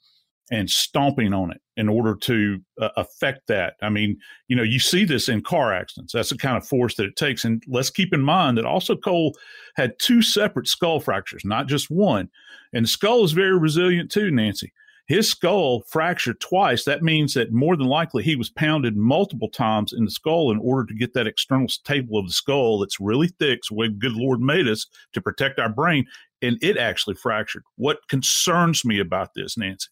and 0.50 0.70
stomping 0.70 1.34
on 1.34 1.50
it 1.50 1.60
in 1.76 1.86
order 1.86 2.14
to 2.14 2.58
uh, 2.80 2.88
affect 2.96 3.40
that. 3.46 3.74
I 3.82 3.90
mean, 3.90 4.16
you 4.48 4.56
know, 4.56 4.62
you 4.62 4.78
see 4.78 5.04
this 5.04 5.28
in 5.28 5.42
car 5.42 5.74
accidents. 5.74 6.14
That's 6.14 6.30
the 6.30 6.38
kind 6.38 6.56
of 6.56 6.66
force 6.66 6.94
that 6.94 7.04
it 7.04 7.16
takes. 7.16 7.44
And 7.44 7.62
let's 7.68 7.90
keep 7.90 8.14
in 8.14 8.22
mind 8.22 8.56
that 8.56 8.64
also 8.64 8.96
Cole 8.96 9.36
had 9.76 9.92
two 9.98 10.22
separate 10.22 10.66
skull 10.66 10.98
fractures, 10.98 11.44
not 11.44 11.66
just 11.68 11.90
one. 11.90 12.30
And 12.72 12.86
the 12.86 12.88
skull 12.88 13.22
is 13.22 13.32
very 13.32 13.58
resilient 13.58 14.10
too, 14.10 14.30
Nancy. 14.30 14.72
His 15.12 15.28
skull 15.28 15.82
fractured 15.82 16.40
twice. 16.40 16.84
That 16.84 17.02
means 17.02 17.34
that 17.34 17.52
more 17.52 17.76
than 17.76 17.86
likely 17.86 18.22
he 18.22 18.34
was 18.34 18.48
pounded 18.48 18.96
multiple 18.96 19.50
times 19.50 19.92
in 19.92 20.06
the 20.06 20.10
skull 20.10 20.50
in 20.50 20.56
order 20.56 20.86
to 20.86 20.98
get 20.98 21.12
that 21.12 21.26
external 21.26 21.66
table 21.84 22.18
of 22.18 22.28
the 22.28 22.32
skull 22.32 22.78
that's 22.78 22.98
really 22.98 23.28
thick. 23.28 23.60
Way 23.70 23.90
good 23.90 24.14
Lord 24.14 24.40
made 24.40 24.66
us 24.66 24.86
to 25.12 25.20
protect 25.20 25.58
our 25.58 25.68
brain, 25.68 26.06
and 26.40 26.56
it 26.62 26.78
actually 26.78 27.16
fractured. 27.16 27.62
What 27.76 28.08
concerns 28.08 28.86
me 28.86 29.00
about 29.00 29.34
this, 29.36 29.58
Nancy, 29.58 29.90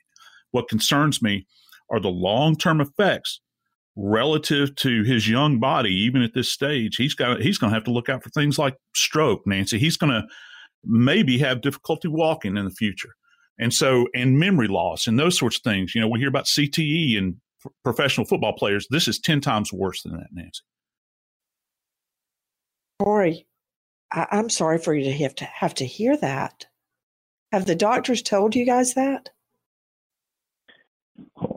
what 0.53 0.71
concerns 0.71 1.21
me 1.21 1.47
are 1.91 2.01
the 2.01 2.09
long 2.09 2.57
term 2.57 2.81
effects 2.81 3.43
relative 3.97 4.75
to 4.77 5.03
his 5.03 5.29
young 5.29 5.61
body, 5.61 5.95
even 5.95 6.23
at 6.23 6.33
this 6.33 6.49
stage. 6.49 6.97
He's 6.97 7.15
got 7.15 7.43
he's 7.43 7.59
going 7.59 7.73
to 7.73 7.77
have 7.77 7.85
to 7.85 7.93
look 7.93 8.09
out 8.09 8.25
for 8.25 8.31
things 8.31 8.59
like 8.59 8.79
stroke, 8.95 9.47
Nancy. 9.47 9.79
He's 9.79 9.99
going 9.99 10.13
to 10.13 10.27
maybe 10.83 11.37
have 11.37 11.61
difficulty 11.61 12.09
walking 12.09 12.57
in 12.57 12.65
the 12.65 12.71
future, 12.71 13.11
and 13.61 13.73
so 13.73 14.07
and 14.15 14.39
memory 14.39 14.69
loss 14.69 15.07
and 15.07 15.19
those 15.19 15.39
sorts 15.39 15.57
of 15.57 15.63
things. 15.63 15.95
You 15.95 16.01
know, 16.01 16.09
we 16.09 16.19
hear 16.19 16.29
about 16.29 16.47
CTE 16.47 17.17
and 17.19 17.37
professional 17.85 18.27
football 18.27 18.55
players. 18.55 18.87
This 18.91 19.07
is 19.07 19.19
ten 19.19 19.41
times 19.41 19.73
worse 19.73 20.03
than 20.03 20.13
that, 20.13 20.29
Nancy. 20.33 20.63
Corey, 22.99 23.47
I- 24.13 24.27
I'm 24.31 24.51
sorry 24.51 24.79
for 24.79 24.95
you 24.95 25.05
to 25.05 25.13
have 25.13 25.35
to 25.37 25.45
have 25.45 25.75
to 25.75 25.85
hear 25.85 26.17
that. 26.17 26.67
Have 27.53 27.67
the 27.67 27.75
doctors 27.75 28.23
told 28.23 28.55
you 28.55 28.65
guys 28.65 28.95
that? 28.95 29.31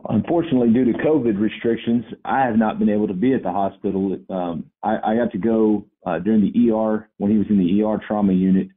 unfortunately, 0.08 0.72
due 0.72 0.84
to 0.84 0.98
COVID 0.98 1.38
restrictions, 1.40 2.04
I 2.24 2.40
have 2.40 2.56
not 2.56 2.78
been 2.78 2.88
able 2.88 3.08
to 3.08 3.14
be 3.14 3.34
at 3.34 3.42
the 3.42 3.50
hospital. 3.50 4.16
Um, 4.30 4.66
I, 4.82 5.12
I, 5.12 5.16
got 5.16 5.32
to 5.32 5.38
go 5.38 5.86
uh, 6.06 6.18
during 6.18 6.40
the 6.40 6.70
ER 6.70 7.08
when 7.18 7.30
he 7.30 7.38
was 7.38 7.46
in 7.48 7.58
the 7.58 7.82
ER 7.82 8.00
trauma 8.06 8.32
unit, 8.32 8.68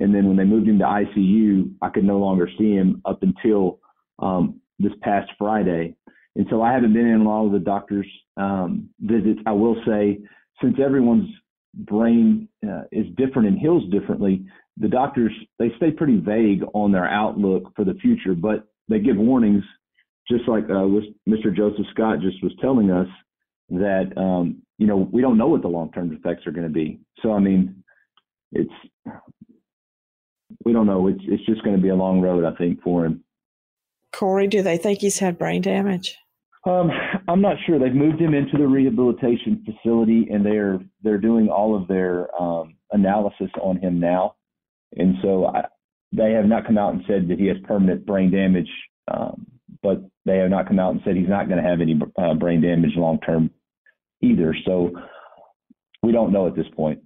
and 0.00 0.14
then 0.14 0.26
when 0.26 0.36
they 0.36 0.44
moved 0.44 0.68
him 0.68 0.78
to 0.78 0.84
ICU, 0.84 1.72
I 1.80 1.88
could 1.88 2.04
no 2.04 2.18
longer 2.18 2.48
see 2.58 2.72
him 2.72 3.00
up 3.04 3.22
until 3.22 3.78
um, 4.18 4.60
this 4.78 4.92
past 5.02 5.30
Friday. 5.38 5.94
And 6.36 6.46
so 6.50 6.62
I 6.62 6.72
haven't 6.72 6.92
been 6.92 7.06
in 7.06 7.20
a 7.20 7.28
lot 7.28 7.46
of 7.46 7.52
the 7.52 7.60
doctor's 7.60 8.08
um, 8.36 8.88
visits. 9.00 9.40
I 9.46 9.52
will 9.52 9.76
say, 9.86 10.18
since 10.60 10.76
everyone's 10.84 11.30
brain 11.74 12.48
uh, 12.66 12.82
is 12.90 13.06
different 13.16 13.48
and 13.48 13.58
heals 13.58 13.84
differently, 13.90 14.44
the 14.76 14.88
doctors 14.88 15.32
they 15.58 15.70
stay 15.76 15.92
pretty 15.92 16.18
vague 16.18 16.62
on 16.74 16.90
their 16.90 17.08
outlook 17.08 17.72
for 17.76 17.84
the 17.84 17.94
future, 17.94 18.34
but 18.34 18.66
they 18.88 18.98
give 18.98 19.16
warnings 19.16 19.62
just 20.28 20.48
like 20.48 20.64
uh, 20.64 20.88
Mr. 21.28 21.54
Joseph 21.54 21.86
Scott 21.92 22.18
just 22.20 22.42
was 22.42 22.52
telling 22.60 22.90
us 22.90 23.08
that 23.70 24.12
um, 24.16 24.62
you 24.78 24.86
know 24.88 25.08
we 25.12 25.22
don't 25.22 25.38
know 25.38 25.46
what 25.46 25.62
the 25.62 25.68
long-term 25.68 26.12
effects 26.12 26.46
are 26.46 26.52
going 26.52 26.66
to 26.66 26.72
be. 26.72 26.98
So 27.22 27.32
I 27.32 27.38
mean, 27.38 27.84
it's 28.50 28.72
we 30.64 30.72
don't 30.72 30.86
know. 30.86 31.06
It's 31.08 31.20
it's 31.24 31.44
just 31.46 31.62
going 31.62 31.76
to 31.76 31.82
be 31.82 31.88
a 31.88 31.94
long 31.94 32.20
road, 32.20 32.44
I 32.44 32.56
think, 32.56 32.82
for 32.82 33.04
him. 33.04 33.24
Corey, 34.12 34.46
do 34.46 34.62
they 34.62 34.76
think 34.76 35.00
he's 35.00 35.18
had 35.18 35.38
brain 35.38 35.62
damage? 35.62 36.16
Um, 36.66 36.90
I'm 37.28 37.42
not 37.42 37.56
sure. 37.66 37.78
They've 37.78 37.94
moved 37.94 38.20
him 38.20 38.32
into 38.32 38.56
the 38.56 38.66
rehabilitation 38.66 39.64
facility, 39.64 40.28
and 40.30 40.44
they're 40.44 40.78
they're 41.02 41.18
doing 41.18 41.48
all 41.48 41.76
of 41.76 41.88
their 41.88 42.34
um, 42.40 42.76
analysis 42.92 43.50
on 43.60 43.78
him 43.78 44.00
now. 44.00 44.36
And 44.96 45.16
so 45.22 45.46
I, 45.46 45.64
they 46.12 46.32
have 46.32 46.46
not 46.46 46.66
come 46.66 46.78
out 46.78 46.94
and 46.94 47.02
said 47.06 47.28
that 47.28 47.38
he 47.38 47.46
has 47.46 47.56
permanent 47.66 48.06
brain 48.06 48.30
damage 48.30 48.68
um, 49.08 49.46
but 49.82 50.02
they 50.24 50.38
have 50.38 50.50
not 50.50 50.66
come 50.66 50.78
out 50.78 50.92
and 50.92 51.00
said 51.04 51.16
he's 51.16 51.28
not 51.28 51.48
going 51.48 51.62
to 51.62 51.68
have 51.68 51.80
any 51.80 51.98
uh, 52.18 52.34
brain 52.34 52.60
damage 52.60 52.96
long 52.96 53.20
term 53.20 53.50
either. 54.22 54.56
So 54.64 54.92
we 56.02 56.12
don't 56.12 56.32
know 56.32 56.46
at 56.46 56.56
this 56.56 56.66
point. 56.74 57.00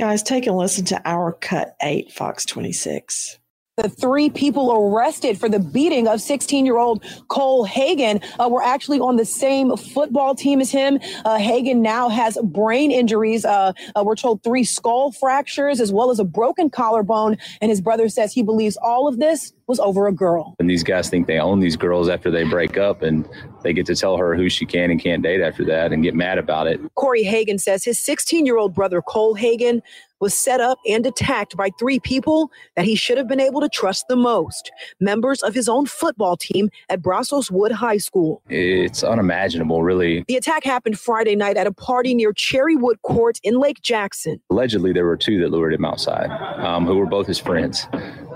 Guys, 0.00 0.22
take 0.22 0.46
a 0.46 0.52
listen 0.52 0.86
to 0.86 1.02
our 1.04 1.30
cut 1.30 1.76
eight, 1.82 2.10
Fox 2.10 2.46
26. 2.46 3.38
The 3.76 3.90
three 3.90 4.30
people 4.30 4.72
arrested 4.72 5.38
for 5.38 5.46
the 5.46 5.58
beating 5.58 6.08
of 6.08 6.22
16 6.22 6.64
year 6.64 6.78
old 6.78 7.04
Cole 7.28 7.64
Hagan 7.64 8.20
uh, 8.38 8.48
were 8.48 8.62
actually 8.62 8.98
on 8.98 9.16
the 9.16 9.26
same 9.26 9.76
football 9.76 10.34
team 10.34 10.58
as 10.62 10.70
him. 10.70 11.00
Uh, 11.26 11.36
Hagan 11.36 11.82
now 11.82 12.08
has 12.08 12.38
brain 12.42 12.90
injuries. 12.90 13.44
Uh, 13.44 13.74
uh, 13.94 14.02
we're 14.02 14.16
told 14.16 14.42
three 14.42 14.64
skull 14.64 15.12
fractures 15.12 15.82
as 15.82 15.92
well 15.92 16.10
as 16.10 16.18
a 16.18 16.24
broken 16.24 16.70
collarbone. 16.70 17.36
And 17.60 17.68
his 17.68 17.82
brother 17.82 18.08
says 18.08 18.32
he 18.32 18.42
believes 18.42 18.78
all 18.78 19.06
of 19.06 19.18
this 19.18 19.52
was 19.70 19.80
over 19.80 20.06
a 20.06 20.12
girl. 20.12 20.54
And 20.58 20.68
these 20.68 20.82
guys 20.82 21.08
think 21.08 21.26
they 21.26 21.38
own 21.38 21.60
these 21.60 21.76
girls 21.76 22.08
after 22.08 22.30
they 22.30 22.44
break 22.44 22.76
up 22.76 23.02
and 23.02 23.26
they 23.62 23.72
get 23.72 23.86
to 23.86 23.94
tell 23.94 24.16
her 24.16 24.34
who 24.34 24.50
she 24.50 24.66
can 24.66 24.90
and 24.90 25.00
can't 25.00 25.22
date 25.22 25.40
after 25.40 25.64
that 25.64 25.92
and 25.92 26.02
get 26.02 26.14
mad 26.14 26.38
about 26.38 26.66
it. 26.66 26.80
Corey 26.96 27.22
Hagan 27.22 27.58
says 27.58 27.84
his 27.84 27.98
16 28.00 28.44
year 28.44 28.58
old 28.58 28.74
brother, 28.74 29.00
Cole 29.00 29.34
Hagan, 29.34 29.80
was 30.20 30.34
set 30.34 30.60
up 30.60 30.78
and 30.86 31.06
attacked 31.06 31.56
by 31.56 31.70
three 31.78 31.98
people 31.98 32.50
that 32.76 32.84
he 32.84 32.94
should 32.94 33.16
have 33.16 33.26
been 33.26 33.40
able 33.40 33.60
to 33.60 33.68
trust 33.68 34.06
the 34.08 34.16
most 34.16 34.70
members 35.00 35.42
of 35.42 35.54
his 35.54 35.68
own 35.68 35.86
football 35.86 36.36
team 36.36 36.68
at 36.88 37.00
Brazoswood 37.00 37.72
High 37.72 37.96
School. 37.96 38.42
It's 38.48 39.02
unimaginable, 39.02 39.82
really. 39.82 40.24
The 40.28 40.36
attack 40.36 40.62
happened 40.64 40.98
Friday 40.98 41.36
night 41.36 41.56
at 41.56 41.66
a 41.66 41.72
party 41.72 42.14
near 42.14 42.32
Cherrywood 42.32 43.00
Court 43.02 43.38
in 43.42 43.58
Lake 43.58 43.80
Jackson. 43.80 44.40
Allegedly, 44.50 44.92
there 44.92 45.06
were 45.06 45.16
two 45.16 45.40
that 45.40 45.50
lured 45.50 45.72
him 45.72 45.84
outside, 45.84 46.30
um, 46.60 46.86
who 46.86 46.96
were 46.96 47.06
both 47.06 47.26
his 47.26 47.38
friends. 47.38 47.86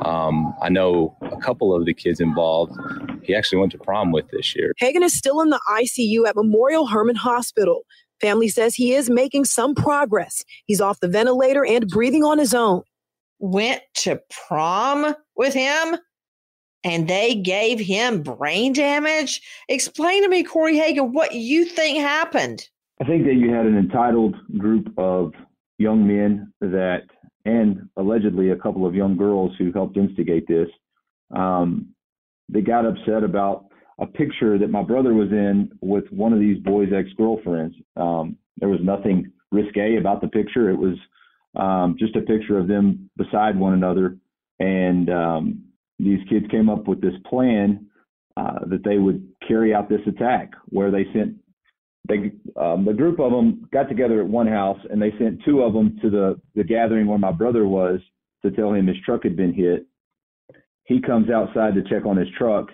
Um, 0.02 0.54
I 0.62 0.70
know 0.70 1.16
a 1.32 1.36
couple 1.38 1.74
of 1.74 1.84
the 1.86 1.94
kids 1.94 2.20
involved. 2.20 2.78
He 3.22 3.34
actually 3.34 3.58
went 3.58 3.72
to 3.72 3.78
prom 3.78 4.12
with 4.12 4.28
this 4.30 4.54
year. 4.54 4.72
Hagan 4.78 5.02
is 5.02 5.16
still 5.16 5.40
in 5.40 5.50
the 5.50 5.60
ICU 5.70 6.26
at 6.26 6.36
Memorial 6.36 6.86
Hermann 6.86 7.16
Hospital. 7.16 7.82
Family 8.20 8.48
says 8.48 8.74
he 8.74 8.94
is 8.94 9.10
making 9.10 9.44
some 9.44 9.74
progress. 9.74 10.44
He's 10.66 10.80
off 10.80 11.00
the 11.00 11.08
ventilator 11.08 11.64
and 11.64 11.88
breathing 11.88 12.24
on 12.24 12.38
his 12.38 12.54
own. 12.54 12.82
Went 13.38 13.82
to 13.94 14.20
prom 14.48 15.14
with 15.36 15.54
him 15.54 15.96
and 16.84 17.08
they 17.08 17.34
gave 17.34 17.80
him 17.80 18.22
brain 18.22 18.72
damage? 18.72 19.40
Explain 19.68 20.22
to 20.22 20.28
me, 20.28 20.44
Corey 20.44 20.76
Hagan, 20.76 21.12
what 21.12 21.32
you 21.32 21.64
think 21.64 21.98
happened. 21.98 22.68
I 23.00 23.04
think 23.04 23.24
that 23.24 23.34
you 23.34 23.52
had 23.52 23.66
an 23.66 23.76
entitled 23.76 24.36
group 24.58 24.92
of 24.98 25.32
young 25.78 26.06
men 26.06 26.52
that, 26.60 27.02
and 27.44 27.88
allegedly 27.96 28.50
a 28.50 28.56
couple 28.56 28.86
of 28.86 28.94
young 28.94 29.16
girls 29.16 29.52
who 29.58 29.72
helped 29.72 29.96
instigate 29.96 30.46
this, 30.46 30.68
um, 31.30 31.88
they 32.48 32.60
got 32.60 32.86
upset 32.86 33.22
about 33.24 33.66
a 33.98 34.06
picture 34.06 34.58
that 34.58 34.70
my 34.70 34.82
brother 34.82 35.14
was 35.14 35.30
in 35.30 35.70
with 35.80 36.04
one 36.10 36.32
of 36.32 36.40
these 36.40 36.58
boys' 36.62 36.92
ex 36.94 37.08
girlfriends. 37.16 37.76
Um, 37.96 38.36
there 38.58 38.68
was 38.68 38.80
nothing 38.82 39.30
risque 39.52 39.96
about 39.96 40.20
the 40.20 40.28
picture. 40.28 40.70
It 40.70 40.76
was 40.76 40.96
um, 41.56 41.96
just 41.98 42.16
a 42.16 42.20
picture 42.20 42.58
of 42.58 42.68
them 42.68 43.10
beside 43.16 43.58
one 43.58 43.74
another. 43.74 44.16
And 44.58 45.10
um, 45.10 45.64
these 45.98 46.20
kids 46.28 46.46
came 46.50 46.68
up 46.68 46.86
with 46.88 47.00
this 47.00 47.14
plan 47.28 47.86
uh, 48.36 48.60
that 48.66 48.82
they 48.84 48.98
would 48.98 49.26
carry 49.46 49.74
out 49.74 49.88
this 49.88 50.00
attack 50.06 50.52
where 50.66 50.90
they 50.90 51.04
sent 51.12 51.36
they 52.06 52.32
um, 52.60 52.84
the 52.84 52.92
group 52.92 53.18
of 53.18 53.30
them 53.30 53.66
got 53.72 53.88
together 53.88 54.20
at 54.20 54.26
one 54.26 54.46
house 54.46 54.78
and 54.90 55.00
they 55.00 55.12
sent 55.18 55.42
two 55.44 55.62
of 55.62 55.72
them 55.72 55.98
to 56.02 56.10
the 56.10 56.40
the 56.54 56.64
gathering 56.64 57.06
where 57.06 57.18
my 57.18 57.32
brother 57.32 57.66
was 57.66 58.00
to 58.44 58.50
tell 58.50 58.72
him 58.74 58.86
his 58.86 58.96
truck 59.06 59.22
had 59.22 59.36
been 59.36 59.54
hit. 59.54 59.86
He 60.84 61.00
comes 61.00 61.30
outside 61.30 61.74
to 61.74 61.82
check 61.82 62.06
on 62.06 62.16
his 62.16 62.28
truck, 62.36 62.68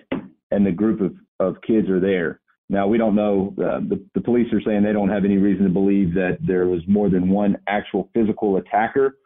and 0.51 0.65
the 0.65 0.71
group 0.71 1.01
of 1.01 1.15
of 1.39 1.61
kids 1.65 1.89
are 1.89 1.99
there. 1.99 2.39
Now 2.69 2.87
we 2.87 2.97
don't 2.97 3.15
know. 3.15 3.53
Uh, 3.57 3.79
the 3.79 4.03
the 4.13 4.21
police 4.21 4.51
are 4.53 4.61
saying 4.61 4.83
they 4.83 4.93
don't 4.93 5.09
have 5.09 5.25
any 5.25 5.37
reason 5.37 5.65
to 5.65 5.71
believe 5.71 6.13
that 6.13 6.37
there 6.45 6.67
was 6.67 6.81
more 6.87 7.09
than 7.09 7.29
one 7.29 7.57
actual 7.67 8.09
physical 8.13 8.57
attacker, 8.57 9.17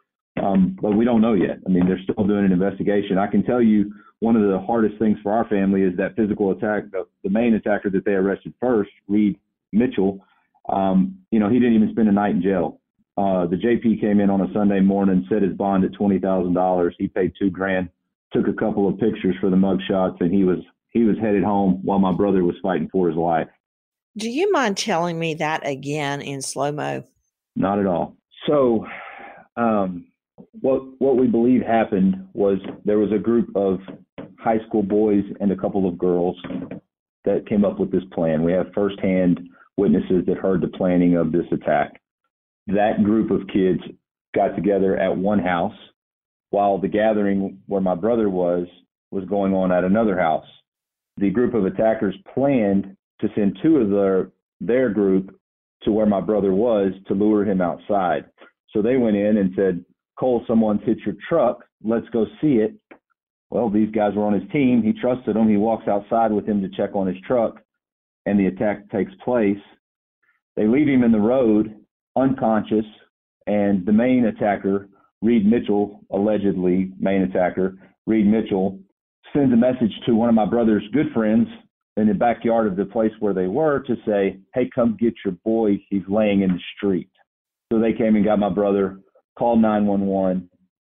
um, 0.42 0.76
but 0.80 0.96
we 0.96 1.04
don't 1.04 1.20
know 1.20 1.34
yet. 1.34 1.58
I 1.66 1.68
mean, 1.68 1.86
they're 1.86 2.00
still 2.02 2.26
doing 2.26 2.44
an 2.44 2.52
investigation. 2.52 3.18
I 3.18 3.26
can 3.26 3.44
tell 3.44 3.62
you 3.62 3.92
one 4.20 4.36
of 4.36 4.42
the 4.42 4.58
hardest 4.58 4.98
things 4.98 5.18
for 5.22 5.32
our 5.32 5.46
family 5.48 5.82
is 5.82 5.96
that 5.96 6.16
physical 6.16 6.50
attack. 6.52 6.90
The, 6.90 7.06
the 7.22 7.30
main 7.30 7.54
attacker 7.54 7.90
that 7.90 8.04
they 8.04 8.12
arrested 8.12 8.54
first, 8.60 8.90
Reed 9.08 9.38
Mitchell, 9.72 10.24
um, 10.68 11.18
you 11.30 11.38
know, 11.38 11.48
he 11.48 11.58
didn't 11.58 11.74
even 11.74 11.90
spend 11.90 12.08
a 12.08 12.12
night 12.12 12.30
in 12.34 12.42
jail. 12.42 12.80
Uh, 13.16 13.46
the 13.46 13.56
JP 13.56 14.00
came 14.00 14.20
in 14.20 14.28
on 14.28 14.42
a 14.42 14.52
Sunday 14.52 14.80
morning, 14.80 15.26
set 15.28 15.42
his 15.42 15.54
bond 15.56 15.84
at 15.84 15.92
twenty 15.94 16.18
thousand 16.18 16.54
dollars. 16.54 16.94
He 16.98 17.08
paid 17.08 17.32
two 17.38 17.50
grand, 17.50 17.88
took 18.32 18.48
a 18.48 18.52
couple 18.52 18.88
of 18.88 18.98
pictures 18.98 19.36
for 19.40 19.50
the 19.50 19.56
mug 19.56 19.80
shots, 19.88 20.16
and 20.20 20.32
he 20.32 20.44
was 20.44 20.58
he 20.90 21.04
was 21.04 21.16
headed 21.20 21.44
home 21.44 21.80
while 21.82 21.98
my 21.98 22.12
brother 22.12 22.44
was 22.44 22.56
fighting 22.62 22.88
for 22.90 23.08
his 23.08 23.16
life. 23.16 23.48
Do 24.16 24.30
you 24.30 24.50
mind 24.50 24.78
telling 24.78 25.18
me 25.18 25.34
that 25.34 25.66
again 25.66 26.22
in 26.22 26.40
slow 26.40 26.72
mo? 26.72 27.04
Not 27.54 27.78
at 27.78 27.86
all. 27.86 28.16
So, 28.46 28.86
um, 29.56 30.06
what 30.60 30.82
what 30.98 31.16
we 31.16 31.26
believe 31.26 31.62
happened 31.62 32.28
was 32.32 32.58
there 32.84 32.98
was 32.98 33.12
a 33.12 33.18
group 33.18 33.54
of 33.54 33.78
high 34.38 34.58
school 34.66 34.82
boys 34.82 35.24
and 35.40 35.52
a 35.52 35.56
couple 35.56 35.88
of 35.88 35.98
girls 35.98 36.36
that 37.24 37.48
came 37.48 37.64
up 37.64 37.78
with 37.78 37.90
this 37.90 38.04
plan. 38.12 38.42
We 38.42 38.52
have 38.52 38.66
firsthand 38.74 39.40
witnesses 39.76 40.24
that 40.26 40.38
heard 40.38 40.62
the 40.62 40.68
planning 40.68 41.16
of 41.16 41.32
this 41.32 41.46
attack. 41.52 42.00
That 42.68 43.04
group 43.04 43.30
of 43.30 43.46
kids 43.48 43.80
got 44.34 44.54
together 44.54 44.96
at 44.96 45.16
one 45.16 45.38
house 45.38 45.76
while 46.50 46.78
the 46.78 46.88
gathering 46.88 47.58
where 47.66 47.80
my 47.80 47.94
brother 47.94 48.28
was 48.28 48.66
was 49.10 49.24
going 49.24 49.54
on 49.54 49.72
at 49.72 49.84
another 49.84 50.18
house. 50.18 50.46
The 51.16 51.30
group 51.30 51.54
of 51.54 51.64
attackers 51.64 52.14
planned 52.34 52.96
to 53.20 53.28
send 53.34 53.58
two 53.62 53.76
of 53.78 53.90
their 53.90 54.30
their 54.60 54.90
group 54.90 55.38
to 55.82 55.92
where 55.92 56.06
my 56.06 56.20
brother 56.20 56.52
was 56.52 56.92
to 57.08 57.14
lure 57.14 57.44
him 57.44 57.60
outside. 57.60 58.24
So 58.70 58.82
they 58.82 58.96
went 58.96 59.16
in 59.16 59.36
and 59.36 59.52
said, 59.54 59.84
Cole, 60.18 60.44
someone's 60.46 60.82
hit 60.84 60.98
your 61.04 61.14
truck. 61.28 61.64
Let's 61.84 62.08
go 62.08 62.26
see 62.40 62.56
it. 62.56 62.74
Well, 63.50 63.70
these 63.70 63.90
guys 63.90 64.14
were 64.14 64.24
on 64.24 64.38
his 64.38 64.50
team. 64.50 64.82
He 64.82 64.92
trusted 64.92 65.36
them. 65.36 65.48
He 65.48 65.56
walks 65.56 65.86
outside 65.88 66.32
with 66.32 66.46
him 66.46 66.60
to 66.62 66.68
check 66.76 66.94
on 66.94 67.06
his 67.06 67.16
truck, 67.26 67.60
and 68.24 68.38
the 68.38 68.46
attack 68.46 68.90
takes 68.90 69.12
place. 69.24 69.58
They 70.56 70.66
leave 70.66 70.88
him 70.88 71.04
in 71.04 71.12
the 71.12 71.20
road, 71.20 71.74
unconscious, 72.16 72.84
and 73.46 73.86
the 73.86 73.92
main 73.92 74.24
attacker, 74.24 74.88
Reed 75.22 75.46
Mitchell, 75.46 76.00
allegedly 76.10 76.92
main 76.98 77.22
attacker, 77.22 77.76
Reed 78.06 78.26
Mitchell, 78.26 78.78
sends 79.32 79.52
a 79.52 79.56
message 79.56 79.92
to 80.06 80.14
one 80.14 80.28
of 80.28 80.34
my 80.34 80.46
brother's 80.46 80.84
good 80.92 81.12
friends 81.12 81.48
in 81.96 82.06
the 82.06 82.14
backyard 82.14 82.66
of 82.66 82.76
the 82.76 82.84
place 82.84 83.12
where 83.20 83.34
they 83.34 83.46
were 83.46 83.80
to 83.80 83.96
say, 84.06 84.38
"Hey, 84.54 84.68
come 84.74 84.96
get 84.98 85.14
your 85.24 85.34
boy. 85.44 85.82
He's 85.88 86.06
laying 86.08 86.42
in 86.42 86.52
the 86.52 86.60
street." 86.76 87.08
So 87.72 87.78
they 87.78 87.92
came 87.92 88.16
and 88.16 88.24
got 88.24 88.38
my 88.38 88.50
brother, 88.50 89.00
called 89.36 89.60
911, 89.60 90.48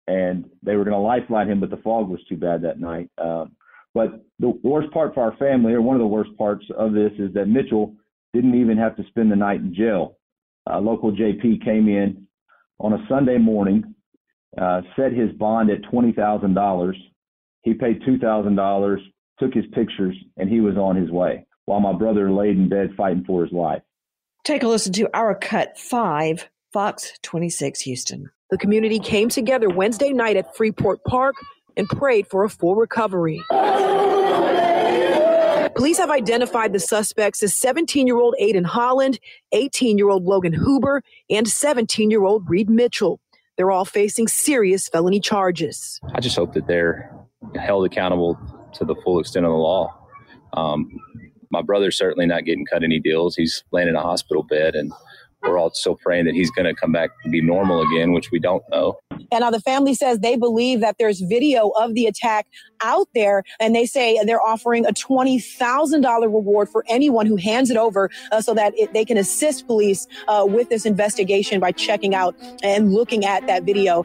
and 0.09 0.51
they 0.63 0.77
were 0.77 0.85
going 0.85 0.95
to 0.95 1.01
lifeline 1.01 1.51
him, 1.51 1.61
but 1.61 1.71
the 1.71 1.77
fog 1.79 2.09
was 2.09 2.25
too 2.25 2.37
bad 2.37 2.63
that 2.63 2.81
night. 2.81 3.11
Um, 3.19 3.53
but 3.95 4.25
the 4.39 4.51
worst 4.63 4.91
part 4.93 5.15
for 5.15 5.23
our 5.23 5.37
family, 5.37 5.73
or 5.73 5.81
one 5.81 5.97
of 5.97 6.01
the 6.01 6.07
worst 6.07 6.37
parts 6.37 6.65
of 6.77 6.93
this, 6.93 7.13
is 7.19 7.33
that 7.35 7.47
Mitchell 7.47 7.95
didn't 8.35 8.55
even 8.61 8.77
have 8.77 8.97
to 8.97 9.05
spend 9.09 9.33
the 9.33 9.37
night 9.37 9.61
in 9.61 9.75
jail. 9.75 10.19
Uh, 10.69 10.81
local 10.81 11.13
JP 11.13 11.65
came 11.65 11.89
in 11.89 12.27
on 12.79 12.93
a 12.93 13.07
Sunday 13.09 13.39
morning, 13.39 13.95
uh, 14.61 14.83
set 14.97 15.13
his 15.13 15.31
bond 15.33 15.71
at 15.71 15.83
twenty 15.91 16.13
thousand 16.13 16.55
dollars. 16.55 16.97
He 17.63 17.75
paid 17.75 18.03
two 18.05 18.19
thousand 18.19 18.57
dollars, 18.57 19.01
took 19.39 19.53
his 19.55 19.65
pictures, 19.73 20.17
and 20.37 20.49
he 20.49 20.61
was 20.61 20.77
on 20.77 20.97
his 20.97 21.11
way. 21.11 21.47
While 21.67 21.81
my 21.81 21.93
brother 21.93 22.31
laid 22.31 22.57
in 22.57 22.69
bed 22.69 22.91
fighting 22.97 23.25
for 23.27 23.43
his 23.45 23.53
life. 23.53 23.83
Take 24.45 24.63
a 24.63 24.69
listen 24.69 24.93
to 24.93 25.09
our 25.13 25.35
cut 25.35 25.77
five, 25.77 26.49
Fox 26.73 27.13
26 27.23 27.81
Houston. 27.81 28.31
The 28.51 28.59
community 28.59 29.01
came 29.01 29.29
together 29.29 29.69
Wednesday 29.69 30.13
night 30.13 30.37
at 30.37 30.55
Freeport 30.55 31.03
Park 31.05 31.35
and 31.77 31.89
prayed 31.89 32.29
for 32.29 32.45
a 32.45 32.49
full 32.49 32.77
recovery. 32.77 33.43
Police 35.75 35.99
have 35.99 36.11
identified 36.11 36.73
the 36.73 36.81
suspects 36.81 37.43
as 37.43 37.55
17 37.55 38.07
year 38.07 38.17
old 38.17 38.35
Aiden 38.41 38.65
Holland, 38.65 39.19
18 39.53 39.99
year 39.99 40.09
old 40.09 40.25
Logan 40.25 40.55
Huber, 40.55 41.03
and 41.29 41.47
17 41.47 42.11
year 42.11 42.25
old 42.25 42.49
Reed 42.49 42.71
Mitchell. 42.71 43.21
They're 43.57 43.71
all 43.71 43.85
facing 43.85 44.29
serious 44.29 44.89
felony 44.89 45.21
charges. 45.21 46.01
I 46.15 46.21
just 46.21 46.37
hope 46.37 46.53
that 46.55 46.67
they're 46.67 47.15
held 47.55 47.87
accountable 47.87 48.39
to 48.75 48.85
the 48.85 48.95
full 48.97 49.19
extent 49.19 49.47
of 49.47 49.53
the 49.53 49.57
law. 49.57 49.97
Um, 50.53 50.89
my 51.51 51.63
brother's 51.63 51.97
certainly 51.97 52.27
not 52.27 52.45
getting 52.45 52.67
cut 52.67 52.83
any 52.83 53.01
deals. 53.01 53.37
He's 53.37 53.65
laying 53.73 53.89
in 53.89 53.97
a 53.97 54.03
hospital 54.03 54.43
bed, 54.43 54.75
and 54.75 54.93
we're 55.47 55.59
all 55.59 55.71
still 55.71 55.97
praying 55.97 56.25
that 56.27 56.35
he's 56.35 56.51
going 56.51 56.67
to 56.67 56.75
come 56.75 56.93
back 56.93 57.11
and 57.25 57.33
be 57.33 57.41
normal 57.41 57.83
again, 57.83 58.13
which 58.13 58.31
we 58.31 58.39
don't 58.39 58.63
know. 58.71 58.99
And 59.33 59.41
now 59.41 59.51
the 59.51 59.61
family 59.61 59.95
says 59.95 60.21
they 60.21 60.37
believe 60.37 60.81
that 60.81 60.97
there's 60.99 61.21
video 61.21 61.69
of 61.81 61.95
the 61.95 62.07
attack 62.07 62.47
out 62.83 63.09
there, 63.15 63.43
and 63.59 63.75
they 63.75 63.87
say 63.87 64.21
they're 64.25 64.43
offering 64.43 64.87
a 64.87 64.93
$20,000 64.93 66.23
reward 66.23 66.69
for 66.69 66.85
anyone 66.89 67.27
who 67.27 67.37
hands 67.37 67.71
it 67.71 67.77
over 67.77 68.11
uh, 68.33 68.41
so 68.41 68.55
that 68.55 68.73
it, 68.77 68.93
they 68.93 69.05
can 69.05 69.17
assist 69.17 69.67
police 69.67 70.07
uh, 70.29 70.45
with 70.49 70.69
this 70.69 70.87
investigation 70.87 71.61
by 71.61 71.73
checking 71.73 72.15
out 72.15 72.37
and 72.63 72.93
looking 72.93 73.25
at 73.25 73.47
that 73.47 73.65
video. 73.65 74.05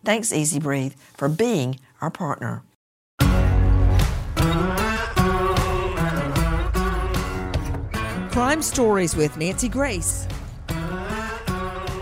Thanks 0.05 0.33
Easy 0.33 0.59
Breathe 0.59 0.95
for 1.15 1.29
being 1.29 1.79
our 2.01 2.11
partner. 2.11 2.63
Crime 8.31 8.63
Stories 8.63 9.15
with 9.17 9.37
Nancy 9.37 9.69
Grace. 9.69 10.27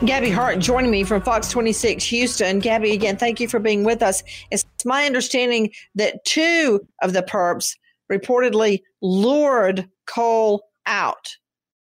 Gabby 0.05 0.31
Hart 0.31 0.59
joining 0.59 0.91
me 0.91 1.05
from 1.05 1.23
Fox 1.23 1.49
26 1.51 2.05
Houston. 2.05 2.59
Gabby, 2.59 2.93
again, 2.93 3.17
thank 3.17 3.41
you 3.41 3.49
for 3.49 3.59
being 3.59 3.83
with 3.83 4.03
us. 4.03 4.23
It's 4.51 4.65
my 4.85 5.07
understanding 5.07 5.73
that 5.95 6.25
two 6.25 6.87
of 7.03 7.15
the 7.15 7.23
perps 7.23 7.77
reportedly 8.13 8.83
lured 9.01 9.89
Cole 10.07 10.63
out 10.87 11.37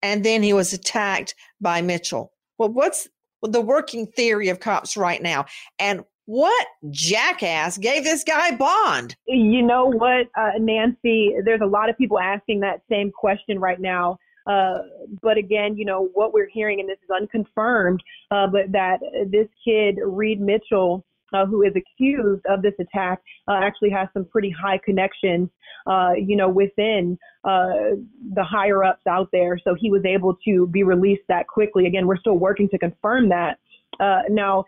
and 0.01 0.23
then 0.23 0.41
he 0.43 0.53
was 0.53 0.71
attacked 0.71 1.35
by 1.59 1.81
Mitchell. 1.81 2.31
Well, 2.57 2.69
what's 2.69 3.07
the 3.41 3.61
working 3.61 4.07
theory 4.07 4.47
of 4.49 4.61
cops 4.61 4.95
right 4.95 5.21
now? 5.21 5.45
And 5.77 6.03
what 6.25 6.67
jackass 6.91 7.77
gave 7.77 8.03
this 8.03 8.23
guy 8.23 8.55
bond? 8.55 9.15
You 9.27 9.61
know 9.61 9.87
what, 9.87 10.27
uh, 10.37 10.51
Nancy? 10.59 11.35
There's 11.43 11.61
a 11.61 11.65
lot 11.65 11.89
of 11.89 11.97
people 11.97 12.19
asking 12.19 12.61
that 12.61 12.81
same 12.89 13.11
question 13.11 13.59
right 13.59 13.79
now. 13.79 14.19
Uh, 14.47 14.79
but 15.21 15.37
again, 15.37 15.77
you 15.77 15.85
know, 15.85 16.09
what 16.13 16.33
we're 16.33 16.49
hearing, 16.51 16.79
and 16.79 16.89
this 16.89 16.97
is 17.03 17.09
unconfirmed, 17.09 18.01
uh, 18.31 18.47
but 18.47 18.71
that 18.71 18.99
this 19.27 19.47
kid, 19.63 19.97
Reed 20.03 20.41
Mitchell, 20.41 21.05
uh, 21.33 21.45
who 21.45 21.61
is 21.61 21.73
accused 21.75 22.43
of 22.49 22.61
this 22.61 22.73
attack, 22.79 23.21
uh, 23.47 23.59
actually 23.61 23.89
has 23.89 24.07
some 24.13 24.25
pretty 24.25 24.49
high 24.49 24.79
connections, 24.83 25.49
uh, 25.87 26.11
you 26.17 26.35
know, 26.35 26.49
within 26.49 27.17
uh, 27.43 27.95
the 28.33 28.43
higher 28.43 28.83
ups 28.83 29.05
out 29.07 29.29
there. 29.31 29.59
So 29.63 29.75
he 29.79 29.91
was 29.91 30.03
able 30.05 30.35
to 30.45 30.67
be 30.67 30.83
released 30.83 31.23
that 31.29 31.47
quickly. 31.47 31.85
Again, 31.85 32.07
we're 32.07 32.17
still 32.17 32.37
working 32.37 32.69
to 32.69 32.77
confirm 32.77 33.29
that. 33.29 33.59
Uh 33.99 34.21
now, 34.29 34.63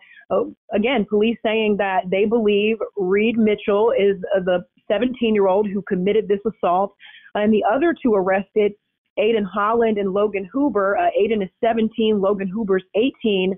again, 0.74 1.06
police 1.08 1.38
saying 1.44 1.76
that 1.78 2.10
they 2.10 2.24
believe 2.24 2.76
Reed 2.96 3.38
Mitchell 3.38 3.92
is 3.92 4.20
the 4.44 4.64
17 4.88 5.34
year 5.34 5.46
old 5.46 5.68
who 5.68 5.80
committed 5.82 6.28
this 6.28 6.40
assault, 6.44 6.94
and 7.34 7.52
the 7.52 7.62
other 7.70 7.94
two 8.00 8.14
arrested 8.14 8.72
Aiden 9.18 9.44
Holland 9.44 9.98
and 9.98 10.12
Logan 10.12 10.48
Huber. 10.52 10.96
Uh, 10.96 11.08
Aiden 11.18 11.42
is 11.42 11.50
17, 11.62 12.20
Logan 12.20 12.48
Huber's 12.48 12.84
18. 12.94 13.54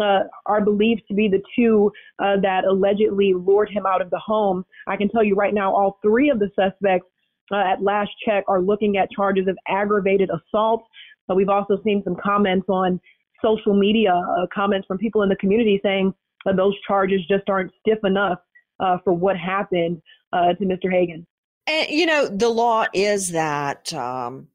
Uh, 0.00 0.20
are 0.46 0.64
believed 0.64 1.02
to 1.06 1.12
be 1.12 1.28
the 1.28 1.42
two 1.54 1.92
uh, 2.18 2.40
that 2.40 2.64
allegedly 2.64 3.34
lured 3.34 3.68
him 3.68 3.84
out 3.84 4.00
of 4.00 4.08
the 4.08 4.18
home. 4.18 4.64
I 4.86 4.96
can 4.96 5.10
tell 5.10 5.22
you 5.22 5.34
right 5.34 5.52
now, 5.52 5.70
all 5.70 5.98
three 6.00 6.30
of 6.30 6.38
the 6.38 6.48
suspects 6.56 7.06
uh, 7.52 7.56
at 7.56 7.82
last 7.82 8.08
check 8.24 8.44
are 8.48 8.62
looking 8.62 8.96
at 8.96 9.10
charges 9.10 9.48
of 9.48 9.58
aggravated 9.68 10.30
assault. 10.30 10.82
But 11.28 11.36
we've 11.36 11.50
also 11.50 11.78
seen 11.84 12.02
some 12.04 12.16
comments 12.16 12.64
on 12.70 12.98
social 13.44 13.78
media, 13.78 14.14
uh, 14.14 14.46
comments 14.54 14.86
from 14.86 14.96
people 14.96 15.24
in 15.24 15.28
the 15.28 15.36
community 15.36 15.78
saying 15.82 16.14
those 16.56 16.74
charges 16.88 17.20
just 17.28 17.50
aren't 17.50 17.70
stiff 17.80 17.98
enough 18.02 18.38
uh, 18.80 18.96
for 19.04 19.12
what 19.12 19.36
happened 19.36 20.00
to 20.32 20.64
Mr. 20.64 20.90
Hagan. 20.90 21.26
And 21.66 21.90
you 21.90 22.06
know, 22.06 22.28
the 22.28 22.48
law 22.48 22.86
is 22.94 23.32
that 23.32 23.92
um, 23.92 24.48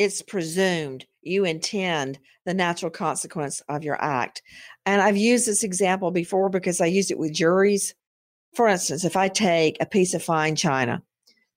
it's 0.00 0.22
presumed 0.22 1.04
you 1.20 1.44
intend 1.44 2.18
the 2.46 2.54
natural 2.54 2.90
consequence 2.90 3.60
of 3.68 3.84
your 3.84 4.02
act. 4.02 4.40
And 4.86 5.02
I've 5.02 5.18
used 5.18 5.46
this 5.46 5.62
example 5.62 6.10
before 6.10 6.48
because 6.48 6.80
I 6.80 6.86
used 6.86 7.10
it 7.10 7.18
with 7.18 7.34
juries. 7.34 7.94
For 8.54 8.66
instance, 8.66 9.04
if 9.04 9.14
I 9.14 9.28
take 9.28 9.76
a 9.78 9.84
piece 9.84 10.14
of 10.14 10.22
fine 10.22 10.56
china, 10.56 11.02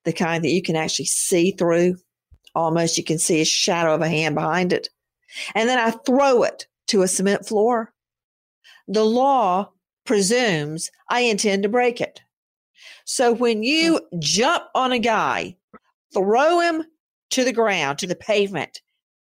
the 0.04 0.12
kind 0.12 0.44
that 0.44 0.52
you 0.52 0.62
can 0.62 0.76
actually 0.76 1.06
see 1.06 1.52
through, 1.52 1.96
almost 2.54 2.98
you 2.98 3.04
can 3.06 3.18
see 3.18 3.40
a 3.40 3.46
shadow 3.46 3.96
of 3.96 4.02
a 4.02 4.10
hand 4.10 4.36
behind 4.36 4.74
it, 4.74 4.90
and 5.56 5.70
then 5.70 5.80
I 5.80 5.92
throw 5.92 6.44
it 6.44 6.68
to 6.88 7.02
a 7.02 7.08
cement 7.08 7.48
floor, 7.48 7.94
the 8.90 9.06
law 9.06 9.72
presumes 10.06 10.92
I 11.08 11.22
intend 11.22 11.64
to 11.64 11.70
break 11.70 12.02
it. 12.02 12.20
So 13.06 13.32
when 13.32 13.60
hmm. 13.60 13.64
you 13.64 14.02
jump 14.20 14.66
on 14.76 14.92
a 14.92 15.00
guy, 15.00 15.56
throw 16.14 16.60
him 16.60 16.84
to 17.34 17.44
the 17.44 17.52
ground, 17.52 17.98
to 17.98 18.06
the 18.06 18.16
pavement, 18.16 18.82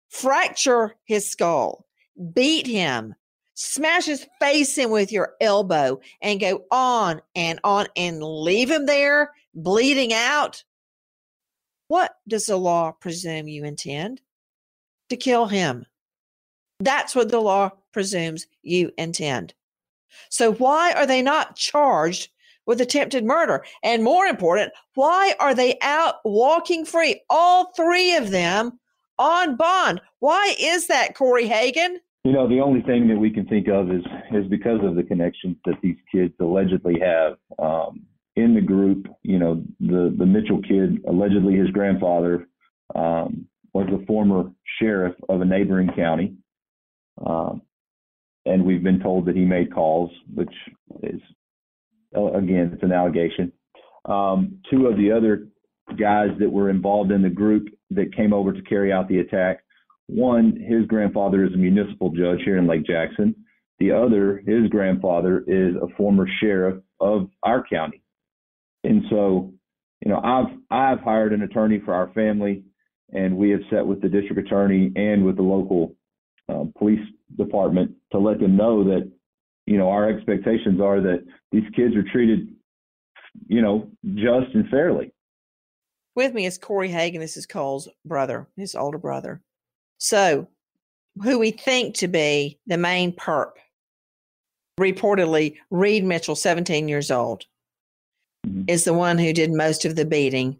fracture 0.09 0.95
his 1.05 1.29
skull, 1.29 1.85
beat 2.33 2.67
him, 2.67 3.15
smash 3.53 4.05
his 4.05 4.27
face 4.37 4.77
in 4.77 4.89
with 4.91 5.13
your 5.13 5.35
elbow, 5.39 6.01
and 6.21 6.41
go 6.41 6.65
on 6.71 7.21
and 7.35 7.57
on 7.63 7.87
and 7.95 8.21
leave 8.21 8.69
him 8.69 8.85
there 8.85 9.31
bleeding 9.53 10.11
out. 10.11 10.65
What 11.87 12.11
does 12.27 12.47
the 12.47 12.57
law 12.57 12.91
presume 12.91 13.47
you 13.47 13.63
intend? 13.63 14.19
To 15.09 15.15
kill 15.15 15.45
him. 15.45 15.85
That's 16.81 17.15
what 17.15 17.29
the 17.29 17.39
law 17.39 17.71
presumes 17.93 18.45
you 18.61 18.91
intend. 18.97 19.53
So, 20.29 20.51
why 20.51 20.91
are 20.91 21.05
they 21.05 21.21
not 21.21 21.55
charged 21.55 22.29
with 22.65 22.81
attempted 22.81 23.23
murder. 23.23 23.63
And 23.83 24.03
more 24.03 24.25
important, 24.25 24.71
why 24.95 25.35
are 25.39 25.55
they 25.55 25.77
out 25.81 26.15
walking 26.23 26.85
free? 26.85 27.21
All 27.29 27.71
three 27.73 28.15
of 28.15 28.31
them 28.31 28.79
on 29.17 29.55
bond. 29.55 30.01
Why 30.19 30.55
is 30.59 30.87
that, 30.87 31.15
Corey 31.15 31.47
Hagan? 31.47 31.99
You 32.23 32.31
know, 32.31 32.47
the 32.47 32.59
only 32.59 32.81
thing 32.81 33.07
that 33.09 33.17
we 33.17 33.29
can 33.29 33.45
think 33.45 33.67
of 33.67 33.91
is 33.91 34.03
is 34.33 34.47
because 34.49 34.79
of 34.83 34.95
the 34.95 35.03
connections 35.03 35.57
that 35.65 35.75
these 35.83 35.97
kids 36.11 36.33
allegedly 36.39 36.99
have 36.99 37.35
um, 37.59 38.01
in 38.35 38.55
the 38.55 38.61
group. 38.61 39.07
You 39.21 39.37
know, 39.37 39.63
the 39.79 40.13
the 40.17 40.25
Mitchell 40.25 40.61
kid 40.63 41.03
allegedly 41.07 41.55
his 41.55 41.69
grandfather 41.69 42.47
um, 42.95 43.45
was 43.73 43.85
the 43.91 44.03
former 44.07 44.51
sheriff 44.79 45.13
of 45.29 45.41
a 45.41 45.45
neighboring 45.45 45.91
county, 45.95 46.33
um, 47.23 47.61
and 48.47 48.65
we've 48.65 48.83
been 48.83 49.01
told 49.01 49.27
that 49.27 49.35
he 49.35 49.45
made 49.45 49.71
calls, 49.71 50.09
which 50.33 50.53
is 51.03 51.21
again, 52.15 52.71
it's 52.73 52.83
an 52.83 52.91
allegation. 52.91 53.51
Um, 54.05 54.59
two 54.69 54.87
of 54.87 54.97
the 54.97 55.11
other 55.11 55.47
guys 55.99 56.29
that 56.39 56.51
were 56.51 56.69
involved 56.69 57.11
in 57.11 57.21
the 57.21 57.29
group 57.29 57.67
that 57.91 58.15
came 58.15 58.33
over 58.33 58.51
to 58.51 58.61
carry 58.63 58.91
out 58.91 59.07
the 59.07 59.19
attack. 59.19 59.59
One, 60.07 60.55
his 60.55 60.85
grandfather 60.87 61.43
is 61.45 61.53
a 61.53 61.57
municipal 61.57 62.09
judge 62.09 62.39
here 62.43 62.57
in 62.57 62.67
Lake 62.67 62.85
Jackson. 62.85 63.35
The 63.79 63.91
other, 63.91 64.41
his 64.45 64.69
grandfather 64.69 65.43
is 65.47 65.75
a 65.75 65.93
former 65.97 66.27
sheriff 66.39 66.81
of 66.99 67.29
our 67.43 67.63
county. 67.67 68.01
And 68.83 69.03
so, 69.09 69.53
you 70.01 70.11
know, 70.11 70.21
I've 70.23 70.55
I've 70.69 71.03
hired 71.03 71.33
an 71.33 71.41
attorney 71.41 71.81
for 71.83 71.93
our 71.93 72.11
family, 72.13 72.63
and 73.11 73.35
we 73.35 73.49
have 73.49 73.61
sat 73.71 73.85
with 73.85 74.01
the 74.01 74.09
district 74.09 74.47
attorney 74.47 74.91
and 74.95 75.25
with 75.25 75.37
the 75.37 75.43
local 75.43 75.95
uh, 76.47 76.65
police 76.77 77.05
department 77.37 77.91
to 78.11 78.19
let 78.19 78.39
them 78.39 78.55
know 78.55 78.83
that 78.83 79.11
you 79.65 79.77
know, 79.77 79.89
our 79.89 80.09
expectations 80.09 80.79
are 80.79 81.01
that 81.01 81.23
these 81.51 81.63
kids 81.75 81.95
are 81.95 82.03
treated, 82.03 82.47
you 83.47 83.61
know, 83.61 83.89
just 84.13 84.53
and 84.53 84.67
fairly. 84.69 85.11
With 86.15 86.33
me 86.33 86.45
is 86.45 86.57
Corey 86.57 86.89
Hagan. 86.89 87.19
This 87.19 87.35
is 87.35 87.45
Cole's 87.45 87.89
brother, 88.05 88.47
his 88.55 88.75
older 88.75 88.97
brother. 88.97 89.41
So, 89.97 90.47
who 91.23 91.39
we 91.39 91.51
think 91.51 91.95
to 91.95 92.07
be 92.07 92.59
the 92.67 92.77
main 92.77 93.13
perp, 93.13 93.51
reportedly 94.79 95.55
Reed 95.71 96.03
Mitchell, 96.03 96.35
17 96.35 96.87
years 96.87 97.11
old, 97.11 97.45
mm-hmm. 98.45 98.63
is 98.67 98.83
the 98.83 98.93
one 98.93 99.17
who 99.17 99.33
did 99.33 99.51
most 99.51 99.85
of 99.85 99.95
the 99.95 100.05
beating, 100.05 100.59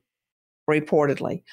reportedly. 0.70 1.44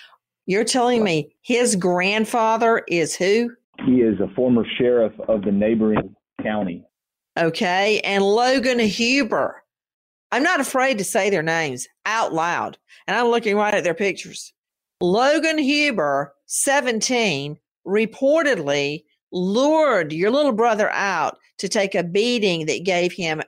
You're 0.47 0.65
telling 0.65 1.05
me 1.05 1.35
his 1.43 1.77
grandfather 1.77 2.83
is 2.89 3.15
who? 3.15 3.53
He 3.87 4.01
is 4.01 4.19
a 4.21 4.33
former 4.35 4.65
sheriff 4.79 5.13
of 5.29 5.43
the 5.43 5.53
neighboring 5.53 6.15
county. 6.43 6.85
Okay. 7.39 8.01
And 8.05 8.25
Logan 8.25 8.79
Huber. 8.79 9.63
I'm 10.31 10.43
not 10.43 10.61
afraid 10.61 10.99
to 10.99 11.05
say 11.05 11.29
their 11.31 11.43
names 11.43 11.87
out 12.07 12.33
loud. 12.33 12.79
And 13.07 13.17
I'm 13.17 13.27
looking 13.27 13.57
right 13.57 13.75
at 13.75 13.85
their 13.85 13.95
pictures. 13.95 14.53
Logan 15.01 15.59
Huber, 15.59 16.33
17, 16.47 17.59
reportedly 17.87 19.05
lured 19.33 20.13
your 20.13 20.31
little 20.31 20.53
brother 20.53 20.91
out 20.91 21.39
to 21.59 21.69
take 21.69 21.95
a 21.95 22.03
beating 22.03 22.67
that 22.67 22.85
gave 22.85 23.13
him 23.13 23.43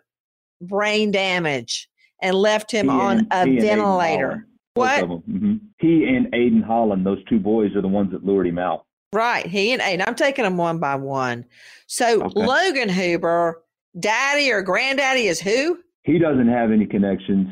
brain 0.61 1.11
damage 1.11 1.89
and 2.23 2.37
left 2.37 2.71
him 2.71 2.91
on 2.91 3.27
a 3.31 3.45
ventilator. 3.45 4.47
What? 4.75 5.01
Both 5.07 5.19
of 5.19 5.27
them. 5.27 5.39
hmm 5.39 5.55
He 5.79 6.05
and 6.07 6.27
Aiden 6.33 6.65
Holland, 6.65 7.07
those 7.07 7.23
two 7.25 7.39
boys, 7.39 7.75
are 7.77 7.83
the 7.83 7.89
ones 7.89 8.13
that 8.13 8.25
lured 8.25 8.47
him 8.47 8.59
out. 8.59 8.87
Right. 9.13 9.47
He 9.47 9.73
and 9.73 9.81
Aiden. 9.81 10.05
I'm 10.07 10.15
taking 10.17 10.45
them 10.45 10.57
one 10.57 10.79
by 10.79 10.97
one. 10.97 11.45
So 11.87 12.23
Okay. 12.25 12.41
Logan 12.47 12.89
Huber, 12.89 13.63
daddy 13.99 14.51
or 14.51 14.63
granddaddy 14.63 15.27
is 15.27 15.41
who? 15.41 15.79
He 16.03 16.19
doesn't 16.19 16.49
have 16.49 16.71
any 16.71 16.87
connections 16.87 17.49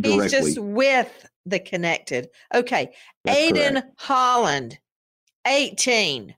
directly. 0.00 0.22
He's 0.22 0.30
just 0.32 0.58
with 0.58 1.28
the 1.44 1.58
connected. 1.58 2.28
Okay. 2.54 2.92
That's 3.24 3.38
Aiden 3.38 3.72
correct. 3.72 3.92
Holland, 3.98 4.78
18. 5.46 6.34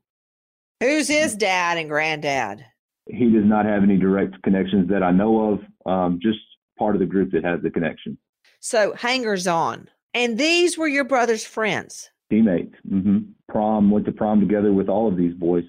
Who's 0.80 1.08
his 1.08 1.34
dad 1.34 1.78
and 1.78 1.88
granddad? 1.88 2.64
he 3.10 3.30
does 3.30 3.44
not 3.46 3.64
have 3.64 3.82
any 3.82 3.96
direct 3.96 4.40
connections 4.42 4.88
that 4.90 5.02
I 5.02 5.10
know 5.10 5.52
of. 5.54 5.90
Um, 5.90 6.18
just 6.22 6.38
part 6.78 6.94
of 6.94 7.00
the 7.00 7.06
group 7.06 7.32
that 7.32 7.42
has 7.42 7.60
the 7.62 7.70
connection. 7.70 8.18
So 8.60 8.92
hangers 8.94 9.46
on. 9.46 9.88
And 10.12 10.36
these 10.36 10.76
were 10.76 10.88
your 10.88 11.04
brother's 11.04 11.44
friends. 11.44 12.10
Teammates. 12.30 12.74
hmm 12.86 13.18
Prom 13.48 13.90
went 13.90 14.04
to 14.04 14.12
prom 14.12 14.40
together 14.40 14.72
with 14.74 14.90
all 14.90 15.08
of 15.08 15.16
these 15.16 15.32
boys. 15.32 15.64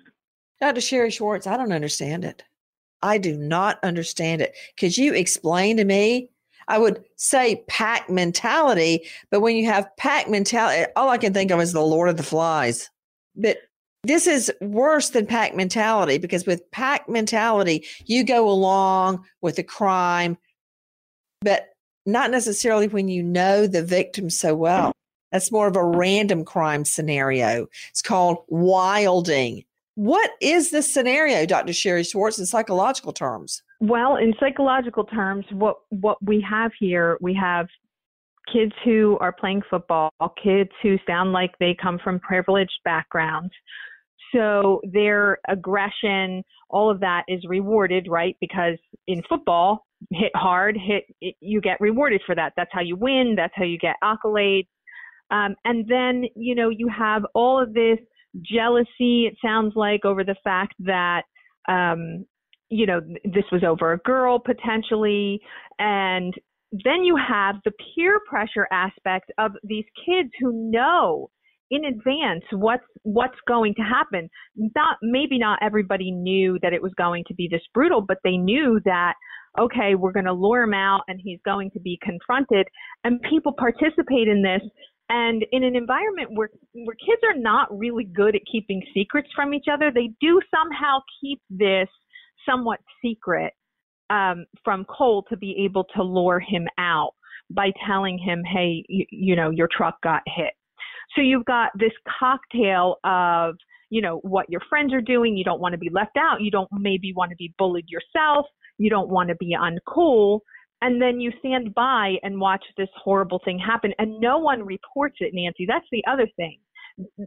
Dr. 0.60 0.82
Sherry 0.82 1.12
Schwartz, 1.12 1.48
I 1.48 1.56
don't 1.56 1.72
understand 1.72 2.26
it. 2.26 2.44
I 3.02 3.18
do 3.18 3.38
not 3.38 3.80
understand 3.84 4.42
it. 4.42 4.56
Could 4.78 4.98
you 4.98 5.14
explain 5.14 5.78
to 5.78 5.86
me? 5.86 6.30
I 6.68 6.78
would 6.78 7.04
say 7.16 7.64
pack 7.68 8.10
mentality, 8.10 9.08
but 9.32 9.40
when 9.40 9.56
you 9.56 9.66
have 9.66 9.90
pack 9.98 10.30
mentality, 10.30 10.92
all 10.96 11.10
I 11.10 11.18
can 11.18 11.34
think 11.34 11.50
of 11.52 11.60
is 11.60 11.74
the 11.74 11.82
Lord 11.82 12.10
of 12.10 12.18
the 12.18 12.24
Flies. 12.24 12.90
But 13.36 13.58
this 14.04 14.28
is 14.28 14.52
worse 14.62 15.10
than 15.10 15.26
pack 15.26 15.56
mentality 15.56 16.20
because 16.20 16.46
with 16.46 16.70
pack 16.72 17.10
mentality, 17.10 17.86
you 18.06 18.24
go 18.24 18.48
along 18.48 19.26
with 19.42 19.56
the 19.56 19.64
crime, 19.64 20.38
but 21.42 21.70
not 22.06 22.32
necessarily 22.32 22.88
when 22.88 23.08
you 23.08 23.24
know 23.24 23.68
the 23.68 23.84
victim 23.84 24.30
so 24.30 24.56
well. 24.56 24.92
That's 25.32 25.52
more 25.52 25.68
of 25.68 25.76
a 25.76 25.84
random 25.84 26.46
crime 26.46 26.86
scenario. 26.86 27.68
It's 27.90 28.02
called 28.02 28.40
wilding. 28.48 29.64
What 30.00 30.32
is 30.40 30.72
this 30.72 30.94
scenario, 30.94 31.46
Dr. 31.46 31.74
Sherry 31.74 32.06
Schwartz, 32.06 32.40
in 32.40 32.46
psychological 32.46 33.12
terms? 33.12 33.62
Well, 33.82 34.16
in 34.16 34.34
psychological 34.40 35.04
terms, 35.04 35.46
what 35.52 35.76
what 35.90 36.18
we 36.24 36.42
have 36.50 36.72
here, 36.80 37.18
we 37.20 37.34
have 37.34 37.68
kids 38.50 38.72
who 38.86 39.18
are 39.20 39.34
playing 39.34 39.62
football, 39.70 40.10
kids 40.42 40.70
who 40.82 40.96
sound 41.06 41.34
like 41.34 41.52
they 41.60 41.76
come 41.82 42.00
from 42.02 42.22
privileged 42.22 42.80
backgrounds. 42.86 43.52
So 44.34 44.80
their 44.90 45.40
aggression, 45.50 46.46
all 46.70 46.90
of 46.90 47.02
that 47.02 47.26
is 47.28 47.44
rewarded, 47.50 48.08
right? 48.10 48.38
Because 48.40 48.78
in 49.08 49.22
football, 49.28 49.86
hit 50.12 50.32
hard, 50.34 50.78
hit 50.78 51.04
you 51.42 51.60
get 51.60 51.76
rewarded 51.82 52.22
for 52.26 52.36
that. 52.36 52.54
That's 52.56 52.72
how 52.72 52.80
you 52.80 52.96
win. 52.96 53.34
That's 53.36 53.54
how 53.54 53.66
you 53.66 53.78
get 53.78 53.98
accolades. 54.02 54.70
Um, 55.30 55.56
and 55.66 55.86
then 55.90 56.24
you 56.38 56.56
know 56.56 56.70
you 56.70 56.88
have 56.88 57.24
all 57.34 57.62
of 57.62 57.74
this 57.74 58.00
jealousy. 58.42 59.28
It 59.28 59.36
sounds 59.44 59.74
like 59.76 60.06
over 60.06 60.24
the 60.24 60.36
fact 60.44 60.76
that 60.80 61.24
um, 61.68 62.26
you 62.70 62.86
know 62.86 63.02
this 63.24 63.46
was 63.52 63.64
over 63.64 63.94
a 63.94 64.00
girl 64.00 64.40
potentially, 64.40 65.40
and 65.78 66.34
then 66.72 67.04
you 67.04 67.16
have 67.16 67.56
the 67.66 67.72
peer 67.96 68.20
pressure 68.28 68.68
aspect 68.72 69.32
of 69.38 69.52
these 69.64 69.86
kids 70.06 70.30
who 70.40 70.72
know 70.72 71.30
in 71.72 71.86
advance 71.86 72.44
what's 72.52 72.84
what's 73.04 73.38
going 73.48 73.74
to 73.76 73.82
happen. 73.82 74.30
Not 74.56 74.98
maybe 75.02 75.38
not 75.38 75.60
everybody 75.62 76.12
knew 76.12 76.60
that 76.62 76.74
it 76.74 76.82
was 76.82 76.94
going 76.98 77.24
to 77.28 77.34
be 77.34 77.48
this 77.50 77.62
brutal, 77.74 78.02
but 78.02 78.18
they 78.24 78.38
knew 78.38 78.80
that 78.86 79.14
okay, 79.60 79.96
we're 79.96 80.12
going 80.12 80.26
to 80.26 80.34
lure 80.34 80.64
him 80.64 80.76
out 80.76 81.02
and 81.08 81.20
he's 81.22 81.40
going 81.44 81.72
to 81.72 81.80
be 81.80 81.98
confronted 82.04 82.68
and 83.04 83.20
people 83.30 83.54
participate 83.58 84.28
in 84.28 84.44
this 84.44 84.62
and 85.10 85.44
in 85.52 85.64
an 85.64 85.76
environment 85.76 86.30
where 86.34 86.50
where 86.74 86.96
kids 86.96 87.22
are 87.24 87.38
not 87.38 87.76
really 87.76 88.06
good 88.06 88.36
at 88.36 88.42
keeping 88.50 88.82
secrets 88.94 89.30
from 89.36 89.54
each 89.54 89.66
other, 89.72 89.92
they 89.92 90.12
do 90.22 90.40
somehow 90.54 91.00
keep 91.20 91.42
this 91.50 91.88
somewhat 92.48 92.80
secret 93.04 93.54
um, 94.10 94.46
from 94.64 94.86
Cole 94.86 95.24
to 95.30 95.38
be 95.38 95.56
able 95.66 95.86
to 95.96 96.04
lure 96.04 96.40
him 96.40 96.68
out 96.78 97.12
by 97.50 97.72
telling 97.88 98.20
him, 98.20 98.44
"Hey, 98.44 98.84
you, 98.88 99.06
you 99.12 99.36
know, 99.36 99.50
your 99.50 99.68
truck 99.76 100.00
got 100.04 100.22
hit." 100.28 100.54
So 101.16 101.22
you've 101.22 101.46
got 101.46 101.72
this 101.76 101.94
cocktail 102.20 102.98
of 103.04 103.56
you 103.90 104.02
know 104.04 104.18
what 104.18 104.48
your 104.50 104.62
friends 104.70 104.94
are 104.94 105.02
doing. 105.02 105.36
You 105.36 105.44
don't 105.44 105.60
want 105.60 105.74
to 105.74 105.80
be 105.80 105.90
left 105.92 106.18
out. 106.18 106.42
You 106.42 106.52
don't 106.52 106.70
maybe 106.72 107.14
want 107.14 107.32
to 107.32 107.36
be 107.36 107.54
bullied 107.58 107.90
yourself. 107.90 108.46
You 108.78 108.92
don't 108.92 109.10
want 109.10 109.30
to 109.30 109.36
be 109.36 109.58
uncool 109.60 110.42
and 110.82 111.02
then 111.02 111.20
you 111.20 111.32
stand 111.40 111.74
by 111.74 112.16
and 112.24 112.40
watch 112.40 112.64
this 112.78 112.90
horrible 112.96 113.42
thing 113.44 113.60
happen 113.60 113.94
and 114.00 114.20
no 114.20 114.38
one 114.38 114.66
reports 114.66 115.18
it 115.20 115.34
nancy. 115.34 115.66
That's 115.68 115.86
the 115.92 116.04
other 116.10 116.28
thing. 116.38 116.60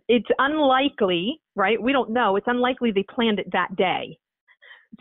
It's 0.08 0.28
unlikely 0.38 1.40
right? 1.54 1.80
We 1.80 1.92
don't 1.92 2.10
know. 2.10 2.36
It's 2.36 2.46
unlikely 2.48 2.92
they 2.92 3.04
planned 3.14 3.38
it 3.38 3.50
that 3.52 3.74
day. 3.76 4.18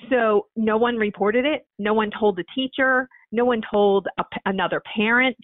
So 0.09 0.47
no 0.55 0.77
one 0.77 0.97
reported 0.97 1.45
it. 1.45 1.65
No 1.77 1.93
one 1.93 2.11
told 2.17 2.37
the 2.37 2.45
teacher. 2.55 3.09
No 3.31 3.45
one 3.45 3.61
told 3.71 4.07
a, 4.17 4.23
another 4.45 4.81
parent. 4.95 5.37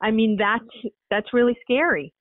I 0.00 0.10
mean 0.10 0.36
that's 0.38 0.92
that's 1.10 1.32
really 1.32 1.56
scary. 1.62 2.12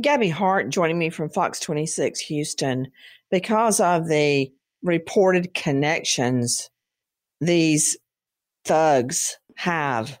Gabby 0.00 0.28
Hart 0.28 0.70
joining 0.70 0.98
me 0.98 1.10
from 1.10 1.28
Fox 1.28 1.60
26 1.60 2.20
Houston. 2.20 2.86
Because 3.30 3.80
of 3.80 4.08
the 4.08 4.50
reported 4.82 5.52
connections 5.54 6.70
these 7.40 7.96
thugs 8.64 9.38
have. 9.60 10.18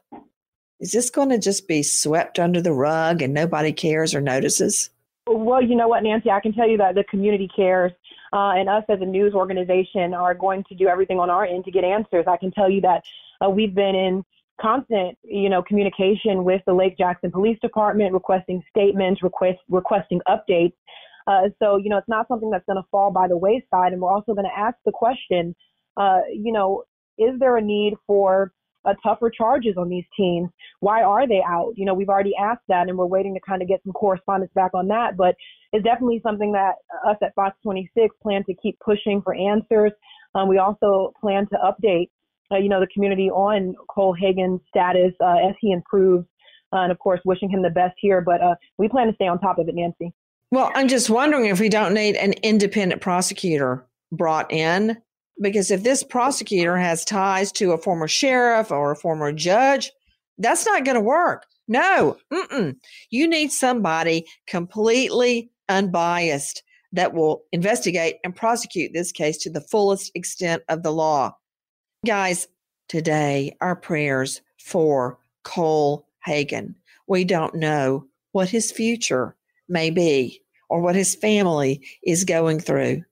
Is 0.80 0.92
this 0.92 1.10
going 1.10 1.30
to 1.30 1.38
just 1.38 1.66
be 1.66 1.82
swept 1.82 2.38
under 2.38 2.60
the 2.60 2.72
rug 2.72 3.22
and 3.22 3.32
nobody 3.32 3.72
cares 3.72 4.14
or 4.14 4.20
notices? 4.20 4.90
Well, 5.26 5.62
you 5.62 5.76
know 5.76 5.88
what, 5.88 6.02
Nancy, 6.02 6.30
I 6.30 6.40
can 6.40 6.52
tell 6.52 6.68
you 6.68 6.76
that 6.78 6.94
the 6.94 7.04
community 7.04 7.48
cares, 7.54 7.92
uh, 8.32 8.52
and 8.56 8.68
us 8.68 8.84
as 8.88 9.00
a 9.00 9.06
news 9.06 9.32
organization 9.34 10.12
are 10.14 10.34
going 10.34 10.64
to 10.68 10.74
do 10.74 10.88
everything 10.88 11.18
on 11.18 11.30
our 11.30 11.44
end 11.44 11.64
to 11.64 11.70
get 11.70 11.84
answers. 11.84 12.24
I 12.26 12.36
can 12.36 12.50
tell 12.50 12.70
you 12.70 12.80
that 12.82 13.02
uh, 13.44 13.48
we've 13.48 13.74
been 13.74 13.94
in 13.94 14.24
constant, 14.60 15.16
you 15.22 15.48
know, 15.48 15.62
communication 15.62 16.44
with 16.44 16.62
the 16.66 16.74
Lake 16.74 16.98
Jackson 16.98 17.30
Police 17.30 17.58
Department, 17.60 18.12
requesting 18.12 18.62
statements, 18.68 19.22
request 19.22 19.58
requesting 19.68 20.20
updates. 20.28 20.74
Uh, 21.26 21.48
so, 21.58 21.76
you 21.76 21.88
know, 21.88 21.96
it's 21.96 22.08
not 22.08 22.28
something 22.28 22.50
that's 22.50 22.66
going 22.66 22.76
to 22.82 22.88
fall 22.90 23.10
by 23.10 23.26
the 23.26 23.36
wayside, 23.36 23.92
and 23.92 24.00
we're 24.00 24.12
also 24.12 24.34
going 24.34 24.46
to 24.46 24.58
ask 24.58 24.76
the 24.84 24.92
question, 24.92 25.54
uh, 25.96 26.20
you 26.32 26.52
know, 26.52 26.82
is 27.18 27.38
there 27.38 27.56
a 27.56 27.62
need 27.62 27.94
for 28.06 28.52
uh, 28.84 28.94
tougher 29.02 29.30
charges 29.30 29.76
on 29.76 29.88
these 29.88 30.04
teens. 30.16 30.48
Why 30.80 31.02
are 31.02 31.26
they 31.26 31.42
out? 31.46 31.72
You 31.76 31.84
know, 31.84 31.94
we've 31.94 32.08
already 32.08 32.32
asked 32.40 32.62
that, 32.68 32.88
and 32.88 32.96
we're 32.96 33.06
waiting 33.06 33.34
to 33.34 33.40
kind 33.40 33.62
of 33.62 33.68
get 33.68 33.82
some 33.84 33.92
correspondence 33.92 34.52
back 34.54 34.72
on 34.74 34.88
that. 34.88 35.16
But 35.16 35.34
it's 35.72 35.84
definitely 35.84 36.20
something 36.22 36.52
that 36.52 36.76
us 37.06 37.16
at 37.22 37.34
Fox 37.34 37.56
26 37.62 38.14
plan 38.22 38.44
to 38.44 38.54
keep 38.62 38.78
pushing 38.80 39.22
for 39.22 39.34
answers. 39.34 39.92
Um, 40.34 40.48
we 40.48 40.58
also 40.58 41.12
plan 41.20 41.46
to 41.48 41.58
update, 41.58 42.10
uh, 42.52 42.58
you 42.58 42.68
know, 42.68 42.80
the 42.80 42.88
community 42.92 43.30
on 43.30 43.74
Cole 43.88 44.14
Hagan's 44.14 44.60
status 44.68 45.12
uh, 45.20 45.48
as 45.48 45.54
he 45.60 45.72
improves, 45.72 46.26
uh, 46.72 46.78
and 46.78 46.92
of 46.92 46.98
course, 46.98 47.20
wishing 47.24 47.50
him 47.50 47.62
the 47.62 47.70
best 47.70 47.94
here. 47.98 48.20
But 48.20 48.42
uh, 48.42 48.54
we 48.78 48.88
plan 48.88 49.08
to 49.08 49.14
stay 49.14 49.26
on 49.26 49.38
top 49.40 49.58
of 49.58 49.68
it, 49.68 49.74
Nancy. 49.74 50.12
Well, 50.52 50.70
I'm 50.74 50.88
just 50.88 51.08
wondering 51.08 51.46
if 51.46 51.60
we 51.60 51.68
don't 51.68 51.94
need 51.94 52.16
an 52.16 52.32
independent 52.42 53.00
prosecutor 53.00 53.86
brought 54.10 54.50
in 54.52 55.00
because 55.40 55.70
if 55.70 55.82
this 55.82 56.02
prosecutor 56.02 56.76
has 56.76 57.04
ties 57.04 57.50
to 57.52 57.72
a 57.72 57.78
former 57.78 58.08
sheriff 58.08 58.70
or 58.70 58.92
a 58.92 58.96
former 58.96 59.32
judge, 59.32 59.90
that's 60.38 60.66
not 60.66 60.84
going 60.84 60.96
to 60.96 61.00
work. 61.00 61.46
No, 61.68 62.16
mm-mm. 62.32 62.76
you 63.10 63.28
need 63.28 63.52
somebody 63.52 64.26
completely 64.46 65.50
unbiased 65.68 66.62
that 66.92 67.14
will 67.14 67.44
investigate 67.52 68.16
and 68.24 68.34
prosecute 68.34 68.92
this 68.92 69.12
case 69.12 69.38
to 69.38 69.50
the 69.50 69.60
fullest 69.60 70.10
extent 70.14 70.62
of 70.68 70.82
the 70.82 70.90
law. 70.90 71.36
Guys, 72.04 72.48
today 72.88 73.56
our 73.60 73.76
prayers 73.76 74.40
for 74.58 75.18
Cole 75.44 76.08
Hagan. 76.24 76.74
We 77.06 77.24
don't 77.24 77.54
know 77.54 78.06
what 78.32 78.48
his 78.48 78.72
future 78.72 79.36
may 79.68 79.90
be 79.90 80.42
or 80.68 80.80
what 80.80 80.96
his 80.96 81.14
family 81.14 81.86
is 82.02 82.24
going 82.24 82.60
through. 82.60 83.02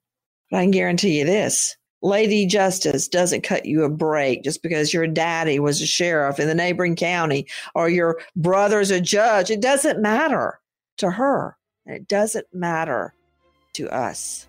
But 0.51 0.59
I 0.59 0.63
can 0.65 0.71
guarantee 0.73 1.19
you 1.19 1.25
this 1.25 1.77
Lady 2.03 2.47
Justice 2.47 3.09
doesn't 3.09 3.43
cut 3.43 3.67
you 3.67 3.83
a 3.83 3.89
break 3.89 4.45
just 4.45 4.63
because 4.63 4.95
your 4.95 5.07
daddy 5.07 5.59
was 5.59 5.81
a 5.81 5.87
sheriff 5.87 6.39
in 6.39 6.47
the 6.47 6.55
neighboring 6.55 6.95
county 6.95 7.47
or 7.75 7.89
your 7.89 8.21
brother's 8.37 8.91
a 8.91 9.01
judge. 9.01 9.51
It 9.51 9.61
doesn't 9.61 10.01
matter 10.01 10.61
to 10.99 11.11
her. 11.11 11.57
And 11.87 11.97
it 11.97 12.07
doesn't 12.07 12.47
matter 12.53 13.15
to 13.75 13.89
us. 13.89 14.47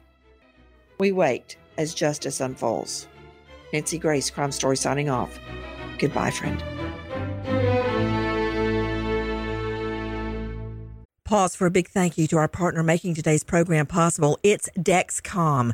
We 1.00 1.12
wait 1.12 1.58
as 1.78 1.94
justice 1.94 2.42
unfolds. 2.42 3.08
Nancy 3.74 3.98
Grace, 3.98 4.30
Crime 4.30 4.52
Story, 4.52 4.78
signing 4.78 5.10
off. 5.10 5.40
Goodbye, 5.98 6.32
friend. 6.32 6.62
Pause 11.24 11.56
for 11.56 11.68
a 11.68 11.72
big 11.72 11.88
thank 11.88 12.18
you 12.18 12.28
to 12.28 12.38
our 12.38 12.48
partner 12.48 12.84
making 12.84 13.14
today's 13.14 13.44
program 13.44 13.86
possible. 13.86 14.40
It's 14.44 14.68
Dexcom. 14.78 15.74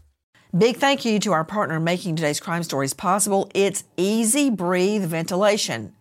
Big 0.57 0.75
thank 0.75 1.05
you 1.05 1.17
to 1.17 1.31
our 1.31 1.45
partner 1.45 1.79
making 1.79 2.17
today's 2.17 2.41
crime 2.41 2.61
stories 2.61 2.93
possible. 2.93 3.49
It's 3.55 3.85
Easy 3.95 4.49
Breathe 4.49 5.05
Ventilation. 5.05 5.93